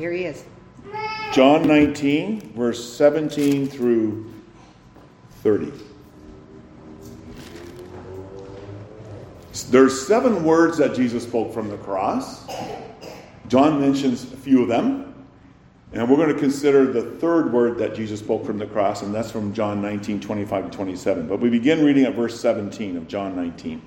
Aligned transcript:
Here 0.00 0.12
he 0.12 0.24
is. 0.24 0.46
John 1.30 1.68
19, 1.68 2.54
verse 2.54 2.82
17 2.96 3.68
through 3.68 4.32
30. 5.42 5.70
There's 9.68 10.06
seven 10.06 10.42
words 10.42 10.78
that 10.78 10.94
Jesus 10.94 11.24
spoke 11.24 11.52
from 11.52 11.68
the 11.68 11.76
cross. 11.76 12.46
John 13.48 13.78
mentions 13.78 14.24
a 14.32 14.38
few 14.38 14.62
of 14.62 14.68
them. 14.68 15.26
And 15.92 16.08
we're 16.08 16.16
going 16.16 16.32
to 16.32 16.40
consider 16.40 16.90
the 16.90 17.02
third 17.02 17.52
word 17.52 17.76
that 17.76 17.94
Jesus 17.94 18.20
spoke 18.20 18.46
from 18.46 18.56
the 18.56 18.66
cross, 18.66 19.02
and 19.02 19.14
that's 19.14 19.30
from 19.30 19.52
John 19.52 19.82
19, 19.82 20.18
25 20.18 20.64
and 20.64 20.72
27. 20.72 21.28
But 21.28 21.40
we 21.40 21.50
begin 21.50 21.84
reading 21.84 22.04
at 22.04 22.14
verse 22.14 22.40
17 22.40 22.96
of 22.96 23.06
John 23.06 23.36
19. 23.36 23.82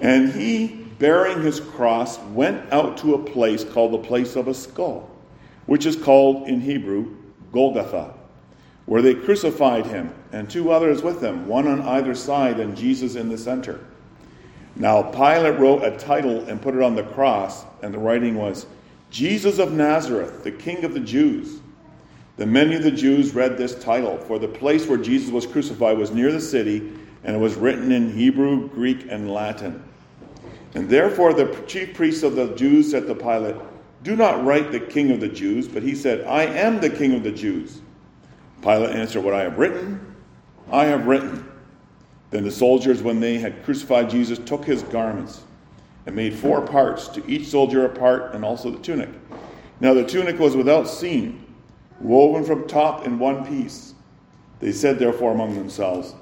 And 0.00 0.32
he, 0.32 0.87
bearing 0.98 1.42
his 1.42 1.60
cross, 1.60 2.18
went 2.32 2.72
out 2.72 2.98
to 2.98 3.14
a 3.14 3.24
place 3.24 3.64
called 3.64 3.92
the 3.92 3.98
place 3.98 4.36
of 4.36 4.48
a 4.48 4.54
skull, 4.54 5.08
which 5.66 5.86
is 5.86 5.96
called 5.96 6.48
in 6.48 6.60
Hebrew 6.60 7.16
Golgotha, 7.52 8.14
where 8.86 9.02
they 9.02 9.14
crucified 9.14 9.86
him, 9.86 10.12
and 10.32 10.48
two 10.48 10.70
others 10.70 11.02
with 11.02 11.22
him, 11.22 11.46
one 11.46 11.66
on 11.66 11.82
either 11.82 12.14
side, 12.14 12.60
and 12.60 12.76
Jesus 12.76 13.14
in 13.14 13.28
the 13.28 13.38
center. 13.38 13.80
Now 14.76 15.02
Pilate 15.02 15.58
wrote 15.58 15.84
a 15.84 15.96
title 15.98 16.44
and 16.48 16.62
put 16.62 16.74
it 16.74 16.82
on 16.82 16.94
the 16.94 17.02
cross, 17.02 17.64
and 17.82 17.92
the 17.92 17.98
writing 17.98 18.36
was, 18.36 18.66
Jesus 19.10 19.58
of 19.58 19.72
Nazareth, 19.72 20.44
the 20.44 20.52
King 20.52 20.84
of 20.84 20.94
the 20.94 21.00
Jews. 21.00 21.60
Then 22.36 22.52
many 22.52 22.76
of 22.76 22.82
the 22.82 22.90
Jews 22.90 23.34
read 23.34 23.56
this 23.56 23.74
title, 23.82 24.18
for 24.18 24.38
the 24.38 24.48
place 24.48 24.86
where 24.86 24.98
Jesus 24.98 25.30
was 25.30 25.46
crucified 25.46 25.98
was 25.98 26.10
near 26.10 26.30
the 26.30 26.40
city, 26.40 26.92
and 27.24 27.34
it 27.34 27.38
was 27.38 27.56
written 27.56 27.90
in 27.90 28.12
Hebrew, 28.12 28.68
Greek, 28.68 29.06
and 29.08 29.32
Latin. 29.32 29.82
And 30.74 30.88
therefore 30.88 31.32
the 31.32 31.62
chief 31.66 31.94
priests 31.94 32.22
of 32.22 32.36
the 32.36 32.54
Jews 32.54 32.90
said 32.90 33.06
to 33.06 33.14
Pilate, 33.14 33.56
Do 34.02 34.16
not 34.16 34.44
write 34.44 34.70
the 34.70 34.80
King 34.80 35.10
of 35.10 35.20
the 35.20 35.28
Jews, 35.28 35.66
but 35.66 35.82
he 35.82 35.94
said, 35.94 36.26
I 36.26 36.44
am 36.44 36.80
the 36.80 36.90
King 36.90 37.14
of 37.14 37.22
the 37.22 37.32
Jews. 37.32 37.80
Pilate 38.62 38.94
answered, 38.94 39.24
What 39.24 39.34
I 39.34 39.42
have 39.42 39.58
written, 39.58 40.14
I 40.70 40.84
have 40.84 41.06
written. 41.06 41.44
Then 42.30 42.44
the 42.44 42.50
soldiers, 42.50 43.02
when 43.02 43.20
they 43.20 43.38
had 43.38 43.64
crucified 43.64 44.10
Jesus, 44.10 44.38
took 44.38 44.64
his 44.64 44.82
garments 44.84 45.42
and 46.06 46.14
made 46.14 46.34
four 46.34 46.60
parts, 46.60 47.08
to 47.08 47.26
each 47.30 47.46
soldier 47.46 47.84
a 47.84 47.88
part, 47.88 48.34
and 48.34 48.44
also 48.44 48.70
the 48.70 48.78
tunic. 48.78 49.10
Now 49.80 49.94
the 49.94 50.04
tunic 50.04 50.38
was 50.38 50.56
without 50.56 50.88
seam, 50.88 51.46
woven 52.00 52.44
from 52.44 52.66
top 52.66 53.06
in 53.06 53.18
one 53.18 53.44
piece. 53.46 53.94
They 54.60 54.72
said 54.72 54.98
therefore 54.98 55.32
among 55.32 55.54
themselves, 55.54 56.14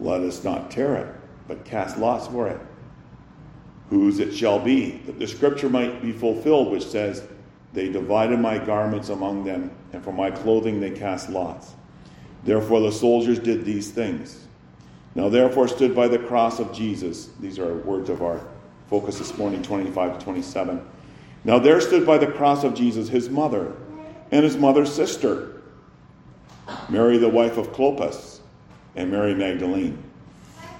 Let 0.00 0.20
us 0.22 0.42
not 0.44 0.70
tear 0.70 0.96
it, 0.96 1.14
but 1.48 1.64
cast 1.64 1.98
lots 1.98 2.26
for 2.26 2.48
it. 2.48 2.60
Whose 3.90 4.18
it 4.18 4.34
shall 4.34 4.58
be, 4.58 5.02
that 5.06 5.18
the 5.18 5.28
scripture 5.28 5.68
might 5.68 6.02
be 6.02 6.12
fulfilled, 6.12 6.72
which 6.72 6.86
says, 6.86 7.26
They 7.72 7.88
divided 7.88 8.40
my 8.40 8.58
garments 8.58 9.10
among 9.10 9.44
them, 9.44 9.70
and 9.92 10.02
for 10.02 10.12
my 10.12 10.30
clothing 10.30 10.80
they 10.80 10.90
cast 10.90 11.30
lots. 11.30 11.74
Therefore 12.44 12.80
the 12.80 12.92
soldiers 12.92 13.38
did 13.38 13.64
these 13.64 13.90
things. 13.90 14.46
Now 15.14 15.28
therefore 15.28 15.68
stood 15.68 15.94
by 15.94 16.08
the 16.08 16.18
cross 16.18 16.58
of 16.58 16.72
Jesus. 16.72 17.30
These 17.40 17.58
are 17.58 17.74
words 17.74 18.10
of 18.10 18.22
our 18.22 18.40
focus 18.88 19.18
this 19.18 19.36
morning, 19.38 19.62
25 19.62 20.18
to 20.18 20.24
27. 20.24 20.86
Now 21.44 21.58
there 21.58 21.80
stood 21.80 22.04
by 22.04 22.18
the 22.18 22.26
cross 22.26 22.64
of 22.64 22.74
Jesus 22.74 23.08
his 23.08 23.30
mother 23.30 23.72
and 24.30 24.44
his 24.44 24.56
mother's 24.56 24.92
sister, 24.92 25.62
Mary 26.88 27.18
the 27.18 27.28
wife 27.28 27.56
of 27.56 27.72
Clopas, 27.72 28.40
and 28.96 29.10
Mary 29.10 29.34
Magdalene. 29.34 30.02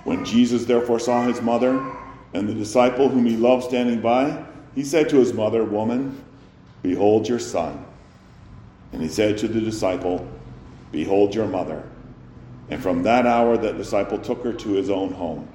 When 0.04 0.24
Jesus 0.24 0.64
therefore 0.64 0.98
saw 0.98 1.22
his 1.24 1.40
mother 1.40 1.80
and 2.34 2.48
the 2.48 2.54
disciple 2.54 3.08
whom 3.08 3.26
he 3.26 3.36
loved 3.36 3.64
standing 3.64 4.00
by, 4.00 4.44
he 4.74 4.84
said 4.84 5.08
to 5.10 5.16
his 5.16 5.32
mother, 5.32 5.64
Woman, 5.64 6.22
behold 6.82 7.28
your 7.28 7.38
son. 7.38 7.84
And 8.92 9.02
he 9.02 9.08
said 9.08 9.38
to 9.38 9.48
the 9.48 9.60
disciple, 9.60 10.28
Behold 10.92 11.34
your 11.34 11.46
mother. 11.46 11.82
And 12.68 12.82
from 12.82 13.02
that 13.04 13.26
hour, 13.26 13.56
that 13.56 13.76
disciple 13.76 14.18
took 14.18 14.42
her 14.42 14.52
to 14.52 14.68
his 14.70 14.90
own 14.90 15.12
home. 15.12 15.48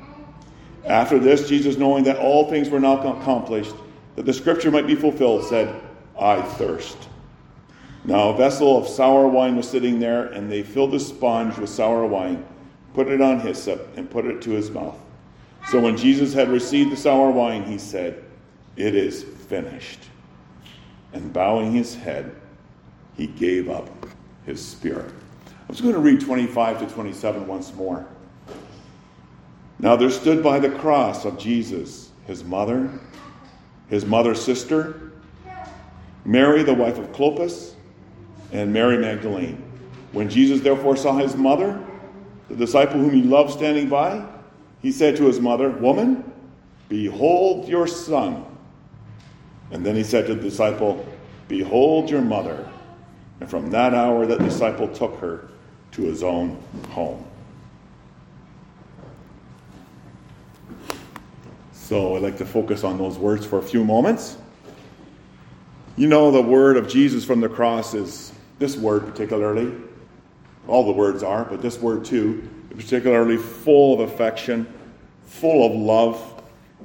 After 0.86 1.20
this, 1.20 1.48
Jesus, 1.48 1.78
knowing 1.78 2.04
that 2.06 2.18
all 2.18 2.50
things 2.50 2.70
were 2.70 2.80
now 2.80 2.98
accomplished, 3.00 3.76
that 4.16 4.26
the 4.26 4.34
scripture 4.34 4.72
might 4.72 4.88
be 4.88 4.96
fulfilled, 4.96 5.46
said, 5.46 5.82
I 6.20 6.42
thirst. 6.42 6.98
Now 8.04 8.30
a 8.30 8.38
vessel 8.38 8.78
of 8.78 8.88
sour 8.88 9.28
wine 9.28 9.56
was 9.56 9.70
sitting 9.70 10.00
there, 10.00 10.26
and 10.26 10.52
they 10.52 10.64
filled 10.64 10.94
a 10.96 11.00
sponge 11.00 11.58
with 11.58 11.70
sour 11.70 12.06
wine, 12.06 12.44
put 12.94 13.08
it 13.08 13.22
on 13.22 13.40
hyssop, 13.40 13.96
and 13.96 14.10
put 14.10 14.26
it 14.26 14.42
to 14.44 14.52
his 14.52 14.72
mouth. 14.72 14.98
So 15.70 15.80
when 15.80 15.96
Jesus 15.96 16.34
had 16.34 16.50
received 16.50 16.92
the 16.92 16.98
sour 16.98 17.32
wine, 17.32 17.64
he 17.64 17.78
said, 17.78 18.24
It 18.76 18.96
is 18.96 19.24
finished. 19.24 20.00
And 21.14 21.32
bowing 21.32 21.72
his 21.72 21.96
head, 21.96 22.36
he 23.16 23.28
gave 23.28 23.70
up 23.70 23.90
his 24.46 24.64
spirit. 24.64 25.12
I 25.48 25.72
was 25.72 25.82
going 25.82 25.94
to 25.94 26.00
read 26.00 26.22
25 26.22 26.80
to 26.80 26.94
27 26.94 27.48
once 27.48 27.74
more. 27.74 28.06
Now 29.80 29.96
there 29.96 30.10
stood 30.10 30.44
by 30.44 30.60
the 30.60 30.70
cross 30.70 31.26
of 31.26 31.38
Jesus 31.38 32.12
his 32.28 32.44
mother, 32.44 32.90
his 33.90 34.06
mother's 34.06 34.42
sister, 34.42 35.12
Mary, 36.24 36.64
the 36.64 36.74
wife 36.74 36.98
of 36.98 37.12
Clopas, 37.12 37.74
and 38.52 38.72
Mary 38.72 38.98
Magdalene. 38.98 39.62
When 40.12 40.30
Jesus 40.30 40.62
therefore 40.62 40.96
saw 40.96 41.18
his 41.18 41.36
mother, 41.36 41.84
the 42.48 42.56
disciple 42.56 43.00
whom 43.00 43.12
he 43.12 43.24
loved 43.24 43.52
standing 43.52 43.90
by, 43.90 44.26
he 44.82 44.92
said 44.92 45.16
to 45.18 45.26
his 45.26 45.40
mother, 45.40 45.70
Woman, 45.70 46.32
behold 46.90 47.68
your 47.68 47.88
son. 47.88 48.46
And 49.72 49.86
then 49.86 49.96
he 49.96 50.04
said 50.04 50.28
to 50.28 50.36
the 50.36 50.42
disciple, 50.42 51.06
Behold 51.48 52.10
your 52.10 52.22
mother. 52.22 52.68
And 53.40 53.50
from 53.50 53.72
that 53.72 53.94
hour, 53.94 54.26
that 54.26 54.40
disciple 54.40 54.88
took 54.88 55.18
her 55.20 55.50
to 55.92 56.02
his 56.04 56.24
own 56.24 56.62
home. 56.90 57.26
So 61.74 62.16
I'd 62.16 62.22
like 62.22 62.38
to 62.38 62.46
focus 62.46 62.84
on 62.84 62.98
those 62.98 63.18
words 63.18 63.46
for 63.46 63.60
a 63.60 63.64
few 63.64 63.84
moments. 63.84 64.38
You 65.98 66.08
know, 66.08 66.32
the 66.32 66.42
word 66.42 66.78
of 66.78 66.88
Jesus 66.88 67.26
from 67.26 67.42
the 67.42 67.50
cross 67.50 67.94
is 67.94 68.32
this 68.60 68.78
word 68.78 69.06
particularly. 69.06 69.74
All 70.68 70.86
the 70.86 70.94
words 70.94 71.22
are, 71.22 71.44
but 71.44 71.62
this 71.62 71.80
word 71.80 72.06
too, 72.06 72.48
particularly 72.76 73.38
full 73.38 73.94
of 74.02 74.12
affection, 74.12 74.72
full 75.26 75.66
of 75.66 75.74
love, 75.74 76.44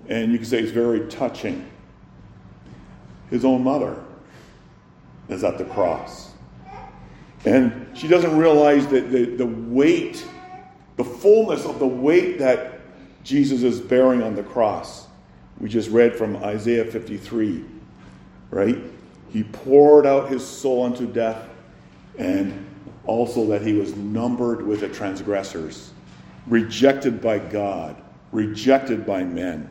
and 0.09 0.33
you 0.33 0.39
can 0.39 0.47
say 0.47 0.59
it's 0.59 0.73
very 0.73 1.09
touching. 1.09 1.69
His 3.31 3.45
own 3.45 3.65
mother 3.65 4.03
is 5.29 5.43
at 5.45 5.59
the 5.59 5.65
cross. 5.65 6.33
And 7.45 7.87
she 7.95 8.09
doesn't 8.09 8.37
realize 8.37 8.87
that 8.89 9.11
the, 9.11 9.25
the 9.25 9.47
weight, 9.47 10.27
the 10.97 11.05
fullness 11.05 11.65
of 11.65 11.79
the 11.79 11.87
weight 11.87 12.39
that 12.39 12.81
Jesus 13.23 13.63
is 13.63 13.81
bearing 13.81 14.23
on 14.23 14.35
the 14.35 14.43
cross. 14.43 15.07
We 15.61 15.69
just 15.69 15.91
read 15.91 16.15
from 16.17 16.37
Isaiah 16.37 16.85
53, 16.85 17.65
right? 18.51 18.79
He 19.31 19.45
poured 19.45 20.07
out 20.07 20.29
his 20.29 20.47
soul 20.47 20.85
unto 20.85 21.07
death, 21.07 21.49
and 22.19 22.66
also 23.06 23.47
that 23.47 23.62
he 23.62 23.72
was 23.75 23.94
numbered 23.97 24.67
with 24.67 24.81
the 24.81 24.89
transgressors, 24.89 25.93
rejected 26.47 27.21
by 27.21 27.39
God, 27.39 27.97
rejected 28.33 29.06
by 29.06 29.25
men. 29.25 29.71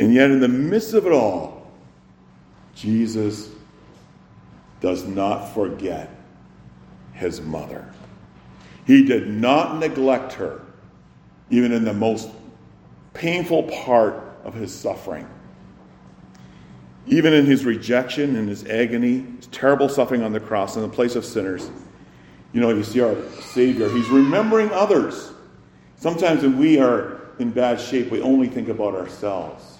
And 0.00 0.14
yet, 0.14 0.30
in 0.30 0.40
the 0.40 0.48
midst 0.48 0.94
of 0.94 1.06
it 1.06 1.12
all, 1.12 1.70
Jesus 2.74 3.50
does 4.80 5.04
not 5.04 5.52
forget 5.52 6.10
his 7.12 7.40
mother. 7.40 7.92
He 8.86 9.04
did 9.04 9.28
not 9.28 9.78
neglect 9.78 10.32
her 10.34 10.62
even 11.50 11.72
in 11.72 11.84
the 11.84 11.92
most 11.92 12.30
painful 13.12 13.64
part 13.64 14.22
of 14.44 14.54
his 14.54 14.72
suffering. 14.72 15.28
Even 17.06 17.32
in 17.32 17.44
his 17.44 17.64
rejection 17.64 18.36
and 18.36 18.48
his 18.48 18.64
agony, 18.66 19.26
his 19.36 19.48
terrible 19.48 19.88
suffering 19.88 20.22
on 20.22 20.32
the 20.32 20.40
cross 20.40 20.76
in 20.76 20.82
the 20.82 20.88
place 20.88 21.16
of 21.16 21.24
sinners, 21.24 21.70
you 22.52 22.60
know, 22.60 22.70
you 22.70 22.82
see 22.84 23.00
our 23.00 23.16
Savior, 23.40 23.88
he's 23.88 24.08
remembering 24.08 24.70
others. 24.70 25.32
Sometimes 25.96 26.42
when 26.42 26.58
we 26.58 26.78
are 26.80 27.20
in 27.38 27.50
bad 27.50 27.80
shape, 27.80 28.10
we 28.10 28.20
only 28.20 28.48
think 28.48 28.68
about 28.68 28.94
ourselves. 28.94 29.78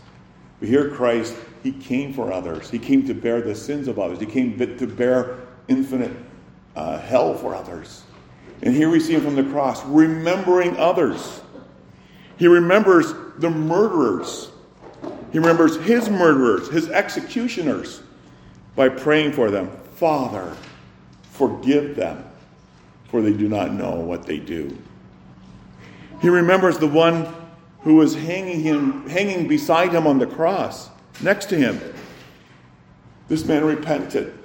We 0.61 0.69
hear 0.69 0.91
Christ, 0.91 1.35
he 1.63 1.73
came 1.73 2.13
for 2.13 2.33
others. 2.33 2.71
He 2.71 2.79
came 2.79 3.07
to 3.07 3.15
bear 3.15 3.41
the 3.41 3.55
sins 3.55 3.89
of 3.89 3.99
others. 3.99 4.21
He 4.21 4.27
came 4.27 4.59
to 4.59 4.87
bear 4.87 5.39
infinite 5.69 6.13
uh, 6.77 6.99
hell 6.99 7.35
for 7.35 7.55
others. 7.55 8.03
And 8.63 8.75
here 8.75 8.91
we 8.91 9.01
see 9.01 9.15
him 9.15 9.23
from 9.23 9.37
the 9.37 9.45
cross, 9.45 9.85
remembering 9.87 10.77
others. 10.77 11.41
He 12.37 12.47
remembers 12.47 13.15
the 13.39 13.51
murderers. 13.51 14.51
He 15.33 15.39
remembers 15.39 15.77
his 15.79 16.11
murderers, 16.11 16.69
his 16.69 16.91
executioners, 16.91 18.03
by 18.77 18.89
praying 18.89 19.33
for 19.33 19.51
them 19.51 19.71
Father, 19.95 20.57
forgive 21.33 21.97
them, 21.97 22.25
for 23.11 23.23
they 23.23 23.33
do 23.33 23.49
not 23.49 23.73
know 23.73 23.97
what 23.97 24.27
they 24.27 24.39
do. 24.39 24.77
He 26.23 26.29
remembers 26.29 26.79
the 26.79 26.87
one 26.87 27.33
who 27.81 27.97
was 27.97 28.15
hanging 28.15 28.61
him 28.61 29.09
hanging 29.09 29.49
beside 29.49 29.93
him 29.93 30.07
on 30.07 30.19
the 30.19 30.27
cross 30.27 30.91
next 31.23 31.47
to 31.47 31.57
him 31.57 31.81
This 33.29 33.45
man 33.45 33.65
repented, 33.65 34.37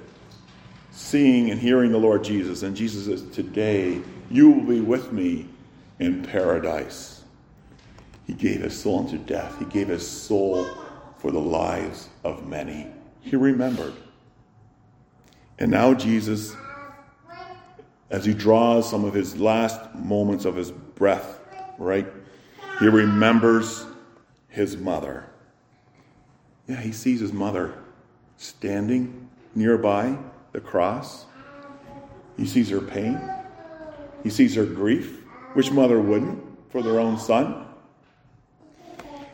seeing 0.92 1.50
and 1.50 1.60
hearing 1.60 1.90
the 1.90 1.98
Lord 1.98 2.22
Jesus. 2.22 2.62
And 2.62 2.76
Jesus 2.76 3.06
says, 3.06 3.34
Today 3.34 4.00
you 4.30 4.50
will 4.50 4.64
be 4.64 4.80
with 4.80 5.12
me 5.12 5.48
in 5.98 6.22
paradise. 6.22 7.24
He 8.26 8.32
gave 8.32 8.60
his 8.60 8.80
soul 8.80 9.00
unto 9.00 9.18
death, 9.18 9.58
he 9.58 9.64
gave 9.66 9.88
his 9.88 10.06
soul 10.06 10.68
for 11.18 11.32
the 11.32 11.40
lives 11.40 12.08
of 12.24 12.46
many. 12.46 12.86
He 13.20 13.34
remembered. 13.36 13.94
And 15.58 15.70
now 15.70 15.94
Jesus, 15.94 16.54
as 18.10 18.24
he 18.24 18.34
draws 18.34 18.88
some 18.88 19.04
of 19.04 19.14
his 19.14 19.36
last 19.36 19.94
moments 19.94 20.44
of 20.44 20.54
his 20.54 20.70
breath, 20.70 21.40
right, 21.78 22.06
he 22.78 22.86
remembers 22.86 23.84
his 24.48 24.76
mother. 24.76 25.24
Yeah, 26.68 26.80
he 26.80 26.92
sees 26.92 27.20
his 27.20 27.32
mother 27.32 27.74
standing 28.36 29.28
nearby 29.54 30.16
the 30.52 30.60
cross. 30.60 31.26
He 32.36 32.46
sees 32.46 32.68
her 32.70 32.80
pain. 32.80 33.20
He 34.22 34.30
sees 34.30 34.54
her 34.54 34.64
grief. 34.64 35.22
Which 35.54 35.70
mother 35.70 36.00
wouldn't 36.00 36.42
for 36.70 36.82
their 36.82 37.00
own 37.00 37.18
son? 37.18 37.66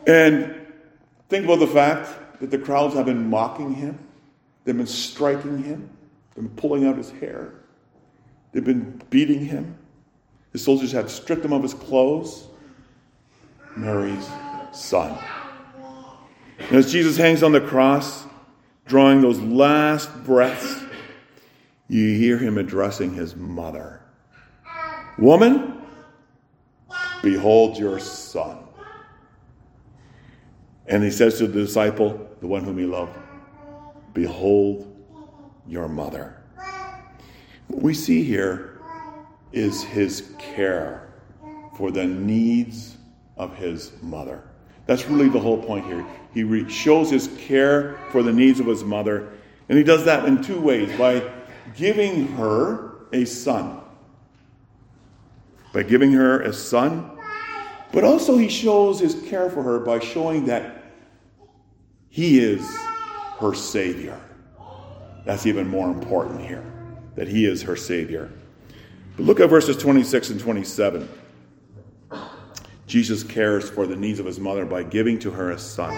And 0.07 0.55
think 1.29 1.45
about 1.45 1.61
the 1.61 1.67
fact 1.67 2.41
that 2.41 2.51
the 2.51 2.59
crowds 2.59 2.95
have 2.95 3.07
been 3.07 3.31
mocking 3.31 3.75
him, 3.75 3.99
they've 4.65 4.77
been 4.77 4.87
striking 4.87 5.63
him, 5.63 5.89
they've 6.35 6.45
been 6.45 6.57
pulling 6.57 6.87
out 6.87 6.97
his 6.97 7.11
hair, 7.11 7.55
they've 8.53 8.65
been 8.65 9.01
beating 9.11 9.47
him. 9.47 9.77
The 10.53 10.59
soldiers 10.59 10.93
have 10.93 11.11
stripped 11.11 11.45
him 11.45 11.53
of 11.53 11.63
his 11.63 11.75
clothes. 11.75 12.47
Mary's 13.77 14.29
son. 14.73 15.19
And 16.59 16.77
as 16.77 16.93
Jesus 16.93 17.17
hangs 17.17 17.43
on 17.43 17.53
the 17.53 17.61
cross, 17.61 18.25
drawing 18.87 19.21
those 19.21 19.41
last 19.41 20.25
breaths, 20.25 20.83
you 21.89 22.17
hear 22.17 22.39
him 22.39 22.59
addressing 22.59 23.15
his 23.15 23.35
mother 23.35 24.03
Woman, 25.19 25.83
behold 27.23 27.79
your 27.79 27.99
son. 27.99 28.59
And 30.87 31.03
he 31.05 31.11
says 31.11 31.39
to 31.39 31.47
the 31.47 31.61
disciple, 31.61 32.29
the 32.41 32.47
one 32.47 32.65
whom 32.65 32.79
he 32.79 32.87
loved, 32.87 33.17
Behold 34.15 34.89
your 35.67 35.89
mother. 35.89 36.42
What 37.73 37.83
we 37.83 37.95
see 37.95 38.23
here 38.23 38.79
is 39.51 39.83
his 39.83 40.31
care 40.39 41.09
for 41.75 41.91
the 41.91 42.05
needs 42.05 42.99
of 43.39 43.57
his 43.57 43.93
mother. 44.03 44.43
That's 44.85 45.07
really 45.09 45.31
the 45.31 45.41
whole 45.41 45.63
point 45.63 45.87
here. 45.87 46.05
He 46.35 46.69
shows 46.69 47.11
his 47.11 47.29
care 47.39 47.99
for 48.11 48.23
the 48.23 48.33
needs 48.33 48.61
of 48.61 48.67
his 48.67 48.85
mother, 48.85 49.33
and 49.71 49.79
he 49.79 49.85
does 49.85 50.05
that 50.05 50.27
in 50.27 50.43
two 50.43 50.61
ways 50.61 50.97
by 50.99 51.23
giving 51.75 52.27
her 52.35 53.07
a 53.11 53.25
son. 53.25 53.81
By 55.73 55.83
giving 55.83 56.13
her 56.13 56.43
a 56.43 56.53
son, 56.53 57.11
but 57.91 58.05
also 58.05 58.37
he 58.37 58.51
shows 58.51 59.01
his 59.01 59.15
care 59.31 59.49
for 59.49 59.63
her 59.63 59.79
by 59.81 59.99
showing 59.99 60.45
that 60.45 60.93
he 62.11 62.39
is 62.39 62.61
her 63.41 63.55
Savior. 63.55 64.21
That's 65.25 65.47
even 65.47 65.69
more 65.69 65.89
important 65.89 66.43
here, 66.43 66.65
that 67.15 67.29
he 67.29 67.47
is 67.47 67.63
her 67.63 67.77
Savior. 67.77 68.31
But 69.17 69.27
look 69.27 69.41
at 69.41 69.51
verses 69.51 69.77
26 69.77 70.31
and 70.31 70.41
27. 70.41 71.09
Jesus 72.87 73.23
cares 73.23 73.71
for 73.71 73.87
the 73.87 73.97
needs 73.97 74.19
of 74.19 74.27
his 74.27 74.39
mother 74.41 74.65
by 74.65 74.83
giving 74.83 75.19
to 75.21 75.31
her 75.31 75.53
a 75.53 75.59
son. 75.59 75.95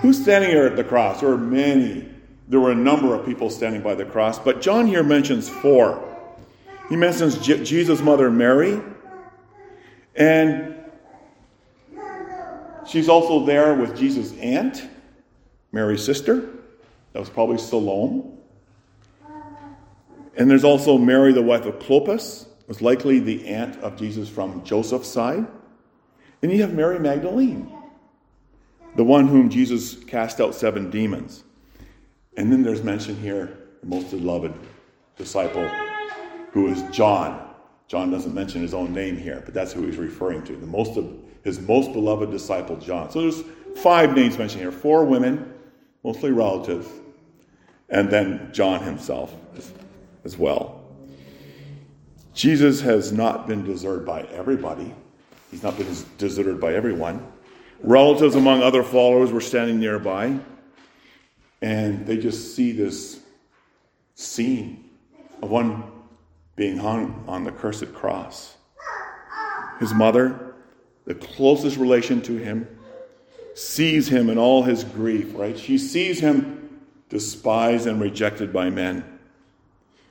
Who's 0.00 0.20
standing 0.20 0.50
here 0.50 0.66
at 0.66 0.76
the 0.76 0.84
cross? 0.84 1.20
There 1.20 1.30
were 1.30 1.38
many. 1.38 2.08
There 2.48 2.60
were 2.60 2.72
a 2.72 2.76
number 2.76 3.14
of 3.14 3.24
people 3.24 3.50
standing 3.50 3.82
by 3.82 3.94
the 3.94 4.04
cross, 4.04 4.38
but 4.38 4.60
John 4.60 4.86
here 4.86 5.02
mentions 5.02 5.48
four. 5.48 6.06
He 6.88 6.96
mentions 6.96 7.38
Jesus' 7.38 8.00
mother 8.00 8.30
Mary, 8.30 8.80
and 10.16 10.74
she's 12.86 13.08
also 13.08 13.46
there 13.46 13.74
with 13.74 13.96
Jesus' 13.96 14.36
aunt, 14.38 14.88
Mary's 15.70 16.04
sister. 16.04 16.48
That 17.12 17.20
was 17.20 17.30
probably 17.30 17.58
Salome. 17.58 18.39
And 20.36 20.50
there's 20.50 20.64
also 20.64 20.96
Mary, 20.96 21.32
the 21.32 21.42
wife 21.42 21.66
of 21.66 21.78
Clopas, 21.78 22.46
was 22.66 22.80
likely 22.80 23.18
the 23.18 23.46
aunt 23.48 23.76
of 23.80 23.96
Jesus 23.96 24.28
from 24.28 24.62
Joseph's 24.64 25.08
side. 25.08 25.46
And 26.42 26.52
you 26.52 26.62
have 26.62 26.72
Mary 26.72 26.98
Magdalene, 26.98 27.70
the 28.96 29.04
one 29.04 29.26
whom 29.26 29.50
Jesus 29.50 29.96
cast 30.04 30.40
out 30.40 30.54
seven 30.54 30.90
demons. 30.90 31.42
And 32.36 32.50
then 32.50 32.62
there's 32.62 32.82
mention 32.82 33.16
here, 33.16 33.58
the 33.80 33.86
most 33.86 34.10
beloved 34.10 34.54
disciple, 35.16 35.68
who 36.52 36.68
is 36.68 36.82
John. 36.90 37.48
John 37.88 38.10
doesn't 38.10 38.34
mention 38.34 38.62
his 38.62 38.72
own 38.72 38.94
name 38.94 39.16
here, 39.16 39.42
but 39.44 39.52
that's 39.52 39.72
who 39.72 39.84
he's 39.84 39.96
referring 39.96 40.44
to. 40.44 40.56
The 40.56 40.66
most 40.66 40.96
of 40.96 41.12
his 41.42 41.60
most 41.60 41.92
beloved 41.92 42.30
disciple, 42.30 42.76
John. 42.76 43.10
So 43.10 43.20
there's 43.22 43.42
five 43.82 44.14
names 44.14 44.38
mentioned 44.38 44.62
here 44.62 44.72
four 44.72 45.04
women, 45.04 45.52
mostly 46.04 46.30
relatives, 46.30 46.86
and 47.88 48.08
then 48.08 48.50
John 48.52 48.82
himself 48.82 49.34
as, 50.24 50.36
well. 50.36 50.82
Jesus 52.34 52.80
has 52.80 53.12
not 53.12 53.46
been 53.46 53.64
deserted 53.64 54.06
by 54.06 54.22
everybody. 54.22 54.94
He's 55.50 55.62
not 55.62 55.76
been 55.76 55.94
deserted 56.18 56.60
by 56.60 56.74
everyone. 56.74 57.26
Relatives 57.82 58.34
among 58.34 58.62
other 58.62 58.82
followers 58.82 59.32
were 59.32 59.40
standing 59.40 59.80
nearby, 59.80 60.38
and 61.62 62.06
they 62.06 62.18
just 62.18 62.54
see 62.54 62.72
this 62.72 63.20
scene 64.14 64.90
of 65.42 65.50
one 65.50 65.84
being 66.56 66.76
hung 66.76 67.24
on 67.26 67.44
the 67.44 67.52
cursed 67.52 67.92
cross. 67.94 68.56
His 69.78 69.94
mother, 69.94 70.54
the 71.06 71.14
closest 71.14 71.78
relation 71.78 72.20
to 72.22 72.36
him, 72.36 72.68
sees 73.54 74.08
him 74.08 74.30
in 74.30 74.38
all 74.38 74.62
his 74.62 74.84
grief, 74.84 75.32
right? 75.34 75.58
She 75.58 75.78
sees 75.78 76.20
him 76.20 76.80
despised 77.08 77.86
and 77.86 78.00
rejected 78.00 78.52
by 78.52 78.70
men. 78.70 79.19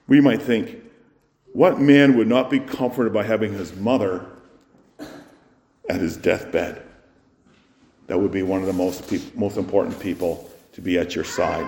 We 0.09 0.19
might 0.19 0.41
think, 0.41 0.81
what 1.53 1.79
man 1.79 2.17
would 2.17 2.27
not 2.27 2.49
be 2.49 2.59
comforted 2.59 3.13
by 3.13 3.23
having 3.23 3.53
his 3.53 3.75
mother 3.75 4.25
at 5.87 6.01
his 6.01 6.17
deathbed. 6.17 6.81
That 8.07 8.19
would 8.19 8.31
be 8.31 8.41
one 8.41 8.61
of 8.61 8.67
the 8.67 8.73
most, 8.73 9.07
pe- 9.07 9.21
most 9.35 9.55
important 9.55 9.99
people 9.99 10.49
to 10.73 10.81
be 10.81 10.97
at 10.97 11.15
your 11.15 11.23
side. 11.23 11.67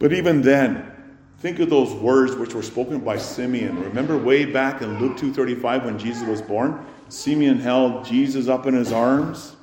But 0.00 0.12
even 0.12 0.42
then, 0.42 0.90
think 1.38 1.60
of 1.60 1.70
those 1.70 1.92
words 1.94 2.34
which 2.34 2.52
were 2.52 2.62
spoken 2.62 2.98
by 2.98 3.16
Simeon. 3.18 3.80
Remember 3.80 4.18
way 4.18 4.44
back 4.44 4.82
in 4.82 4.98
Luke 4.98 5.16
2:35 5.16 5.84
when 5.84 5.98
Jesus 5.98 6.26
was 6.26 6.42
born? 6.42 6.84
Simeon 7.08 7.60
held 7.60 8.04
Jesus 8.04 8.48
up 8.48 8.66
in 8.66 8.74
his 8.74 8.92
arms, 8.92 9.54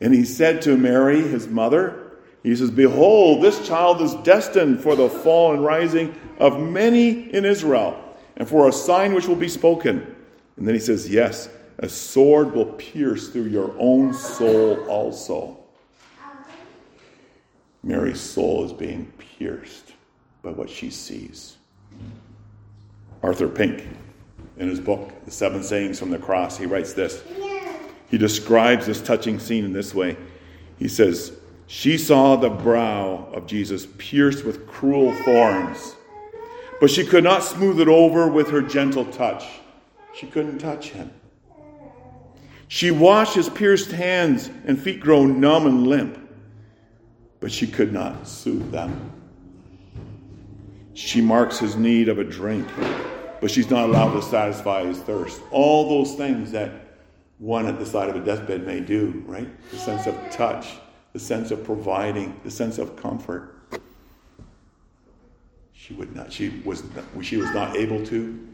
and 0.00 0.14
he 0.14 0.24
said 0.24 0.62
to 0.62 0.78
Mary, 0.78 1.20
his 1.20 1.46
mother, 1.46 1.99
he 2.42 2.56
says, 2.56 2.70
"Behold, 2.70 3.42
this 3.42 3.66
child 3.66 4.00
is 4.00 4.14
destined 4.16 4.80
for 4.80 4.96
the 4.96 5.08
fall 5.08 5.52
and 5.52 5.64
rising 5.64 6.14
of 6.38 6.60
many 6.60 7.32
in 7.34 7.44
Israel, 7.44 7.96
and 8.36 8.48
for 8.48 8.68
a 8.68 8.72
sign 8.72 9.14
which 9.14 9.28
will 9.28 9.36
be 9.36 9.48
spoken." 9.48 10.16
And 10.56 10.66
then 10.66 10.74
he 10.74 10.80
says, 10.80 11.10
"Yes, 11.10 11.48
a 11.78 11.88
sword 11.88 12.54
will 12.54 12.66
pierce 12.66 13.28
through 13.28 13.44
your 13.44 13.74
own 13.78 14.12
soul 14.12 14.84
also. 14.88 15.56
Mary's 17.82 18.20
soul 18.20 18.64
is 18.64 18.72
being 18.72 19.10
pierced 19.38 19.92
by 20.42 20.50
what 20.50 20.68
she 20.68 20.90
sees. 20.90 21.56
Arthur 23.22 23.48
Pink, 23.48 23.86
in 24.58 24.68
his 24.68 24.80
book, 24.80 25.12
The 25.24 25.30
Seven 25.30 25.62
Sayings 25.62 25.98
from 25.98 26.10
the 26.10 26.18
Cross, 26.18 26.58
he 26.58 26.66
writes 26.66 26.92
this. 26.92 27.22
He 28.10 28.18
describes 28.18 28.86
this 28.86 29.00
touching 29.00 29.38
scene 29.38 29.64
in 29.64 29.72
this 29.72 29.94
way. 29.94 30.16
He 30.78 30.88
says, 30.88 31.32
She 31.72 31.98
saw 31.98 32.34
the 32.34 32.50
brow 32.50 33.28
of 33.32 33.46
Jesus 33.46 33.86
pierced 33.96 34.44
with 34.44 34.66
cruel 34.66 35.14
thorns, 35.24 35.94
but 36.80 36.90
she 36.90 37.06
could 37.06 37.22
not 37.22 37.44
smooth 37.44 37.78
it 37.78 37.86
over 37.86 38.26
with 38.26 38.50
her 38.50 38.60
gentle 38.60 39.04
touch. 39.04 39.44
She 40.12 40.26
couldn't 40.26 40.58
touch 40.58 40.88
him. 40.90 41.12
She 42.66 42.90
watched 42.90 43.36
his 43.36 43.48
pierced 43.48 43.92
hands 43.92 44.50
and 44.66 44.82
feet 44.82 44.98
grow 44.98 45.24
numb 45.24 45.68
and 45.68 45.86
limp, 45.86 46.18
but 47.38 47.52
she 47.52 47.68
could 47.68 47.92
not 47.92 48.26
soothe 48.26 48.72
them. 48.72 49.12
She 50.94 51.20
marks 51.20 51.60
his 51.60 51.76
need 51.76 52.08
of 52.08 52.18
a 52.18 52.24
drink, 52.24 52.66
but 53.40 53.48
she's 53.48 53.70
not 53.70 53.88
allowed 53.88 54.14
to 54.14 54.22
satisfy 54.22 54.86
his 54.86 54.98
thirst. 54.98 55.40
All 55.52 55.88
those 55.88 56.16
things 56.16 56.50
that 56.50 56.96
one 57.38 57.66
at 57.66 57.78
the 57.78 57.86
side 57.86 58.08
of 58.08 58.16
a 58.16 58.24
deathbed 58.24 58.66
may 58.66 58.80
do, 58.80 59.22
right? 59.24 59.48
The 59.70 59.78
sense 59.78 60.08
of 60.08 60.16
touch, 60.32 60.66
the 61.12 61.18
sense 61.18 61.50
of 61.50 61.64
providing, 61.64 62.38
the 62.44 62.50
sense 62.50 62.78
of 62.78 62.96
comfort. 62.96 63.56
She 65.72 65.94
would 65.94 66.14
not. 66.14 66.32
She 66.32 66.60
was. 66.64 66.82
She 67.22 67.36
was 67.36 67.50
not 67.52 67.76
able 67.76 68.04
to. 68.06 68.48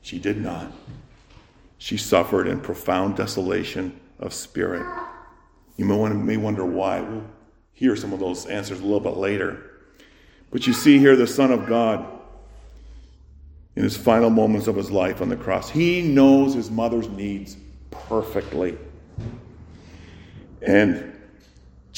She 0.00 0.18
did 0.18 0.40
not. 0.40 0.72
She 1.78 1.96
suffered 1.96 2.48
in 2.48 2.60
profound 2.60 3.16
desolation 3.16 4.00
of 4.18 4.32
spirit. 4.32 4.84
You 5.76 5.84
may 5.84 6.36
wonder 6.36 6.64
why. 6.64 7.00
We'll 7.00 7.24
hear 7.72 7.94
some 7.94 8.12
of 8.12 8.18
those 8.18 8.46
answers 8.46 8.80
a 8.80 8.82
little 8.82 9.00
bit 9.00 9.16
later. 9.16 9.70
But 10.50 10.66
you 10.66 10.72
see 10.72 10.98
here 10.98 11.14
the 11.14 11.26
Son 11.26 11.52
of 11.52 11.66
God 11.66 12.04
in 13.76 13.84
his 13.84 13.96
final 13.96 14.30
moments 14.30 14.66
of 14.66 14.74
his 14.74 14.90
life 14.90 15.20
on 15.20 15.28
the 15.28 15.36
cross. 15.36 15.70
He 15.70 16.02
knows 16.02 16.54
his 16.54 16.70
mother's 16.70 17.08
needs 17.10 17.56
perfectly. 17.90 18.76
And 20.62 21.17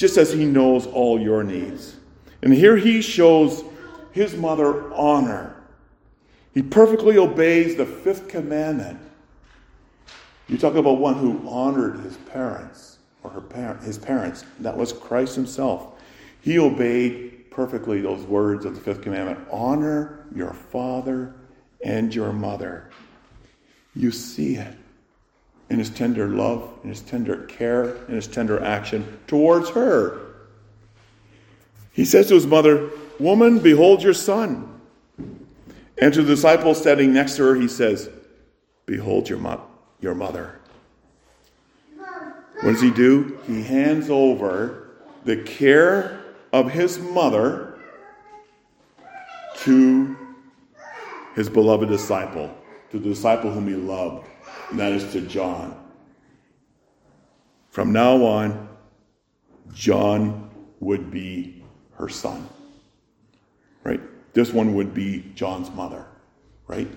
just 0.00 0.16
as 0.16 0.32
he 0.32 0.46
knows 0.46 0.86
all 0.86 1.20
your 1.20 1.44
needs. 1.44 1.96
And 2.40 2.54
here 2.54 2.74
he 2.74 3.02
shows 3.02 3.62
his 4.12 4.34
mother 4.34 4.90
honor. 4.94 5.54
He 6.54 6.62
perfectly 6.62 7.18
obeys 7.18 7.76
the 7.76 7.84
fifth 7.84 8.26
commandment. 8.26 8.98
You 10.48 10.56
talk 10.56 10.74
about 10.74 10.98
one 10.98 11.16
who 11.16 11.46
honored 11.46 12.00
his 12.00 12.16
parents 12.16 12.96
or 13.22 13.30
her 13.30 13.42
parent, 13.42 13.82
his 13.82 13.98
parents. 13.98 14.46
That 14.60 14.74
was 14.74 14.94
Christ 14.94 15.34
himself. 15.34 16.00
He 16.40 16.58
obeyed 16.58 17.50
perfectly 17.50 18.00
those 18.00 18.24
words 18.24 18.64
of 18.64 18.74
the 18.74 18.80
fifth 18.80 19.02
commandment 19.02 19.46
honor 19.52 20.24
your 20.34 20.54
father 20.54 21.34
and 21.84 22.14
your 22.14 22.32
mother. 22.32 22.88
You 23.94 24.12
see 24.12 24.54
it 24.54 24.74
in 25.70 25.78
his 25.78 25.88
tender 25.88 26.28
love, 26.28 26.68
in 26.82 26.90
his 26.90 27.00
tender 27.00 27.44
care, 27.44 27.94
in 28.06 28.16
his 28.16 28.26
tender 28.26 28.62
action 28.62 29.18
towards 29.28 29.70
her. 29.70 30.20
He 31.92 32.04
says 32.04 32.28
to 32.28 32.34
his 32.34 32.46
mother, 32.46 32.90
Woman, 33.18 33.60
behold 33.60 34.02
your 34.02 34.14
son. 34.14 34.80
And 35.98 36.12
to 36.14 36.22
the 36.22 36.34
disciple 36.34 36.74
standing 36.74 37.12
next 37.12 37.36
to 37.36 37.44
her, 37.44 37.54
he 37.54 37.68
says, 37.68 38.10
Behold 38.86 39.28
your, 39.28 39.38
mo- 39.38 39.64
your 40.00 40.14
mother. 40.14 40.58
What 42.62 42.72
does 42.72 42.80
he 42.80 42.90
do? 42.90 43.38
He 43.46 43.62
hands 43.62 44.10
over 44.10 44.88
the 45.24 45.36
care 45.36 46.20
of 46.52 46.70
his 46.70 46.98
mother 46.98 47.78
to 49.58 50.16
his 51.34 51.48
beloved 51.48 51.88
disciple, 51.88 52.54
to 52.90 52.98
the 52.98 53.08
disciple 53.10 53.50
whom 53.50 53.68
he 53.68 53.74
loved, 53.74 54.26
and 54.70 54.78
that 54.78 54.92
is 54.92 55.12
to 55.12 55.20
John. 55.20 55.76
From 57.70 57.92
now 57.92 58.24
on, 58.24 58.68
John 59.72 60.50
would 60.80 61.10
be 61.10 61.62
her 61.92 62.08
son. 62.08 62.48
Right? 63.84 64.00
This 64.32 64.52
one 64.52 64.74
would 64.74 64.94
be 64.94 65.32
John's 65.34 65.70
mother. 65.70 66.06
Right? 66.66 66.88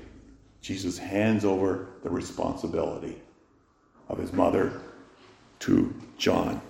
Jesus 0.61 0.97
hands 0.97 1.45
over 1.45 1.89
the 2.03 2.09
responsibility 2.09 3.21
of 4.09 4.17
his 4.17 4.33
mother 4.33 4.81
to 5.59 5.93
John. 6.17 6.61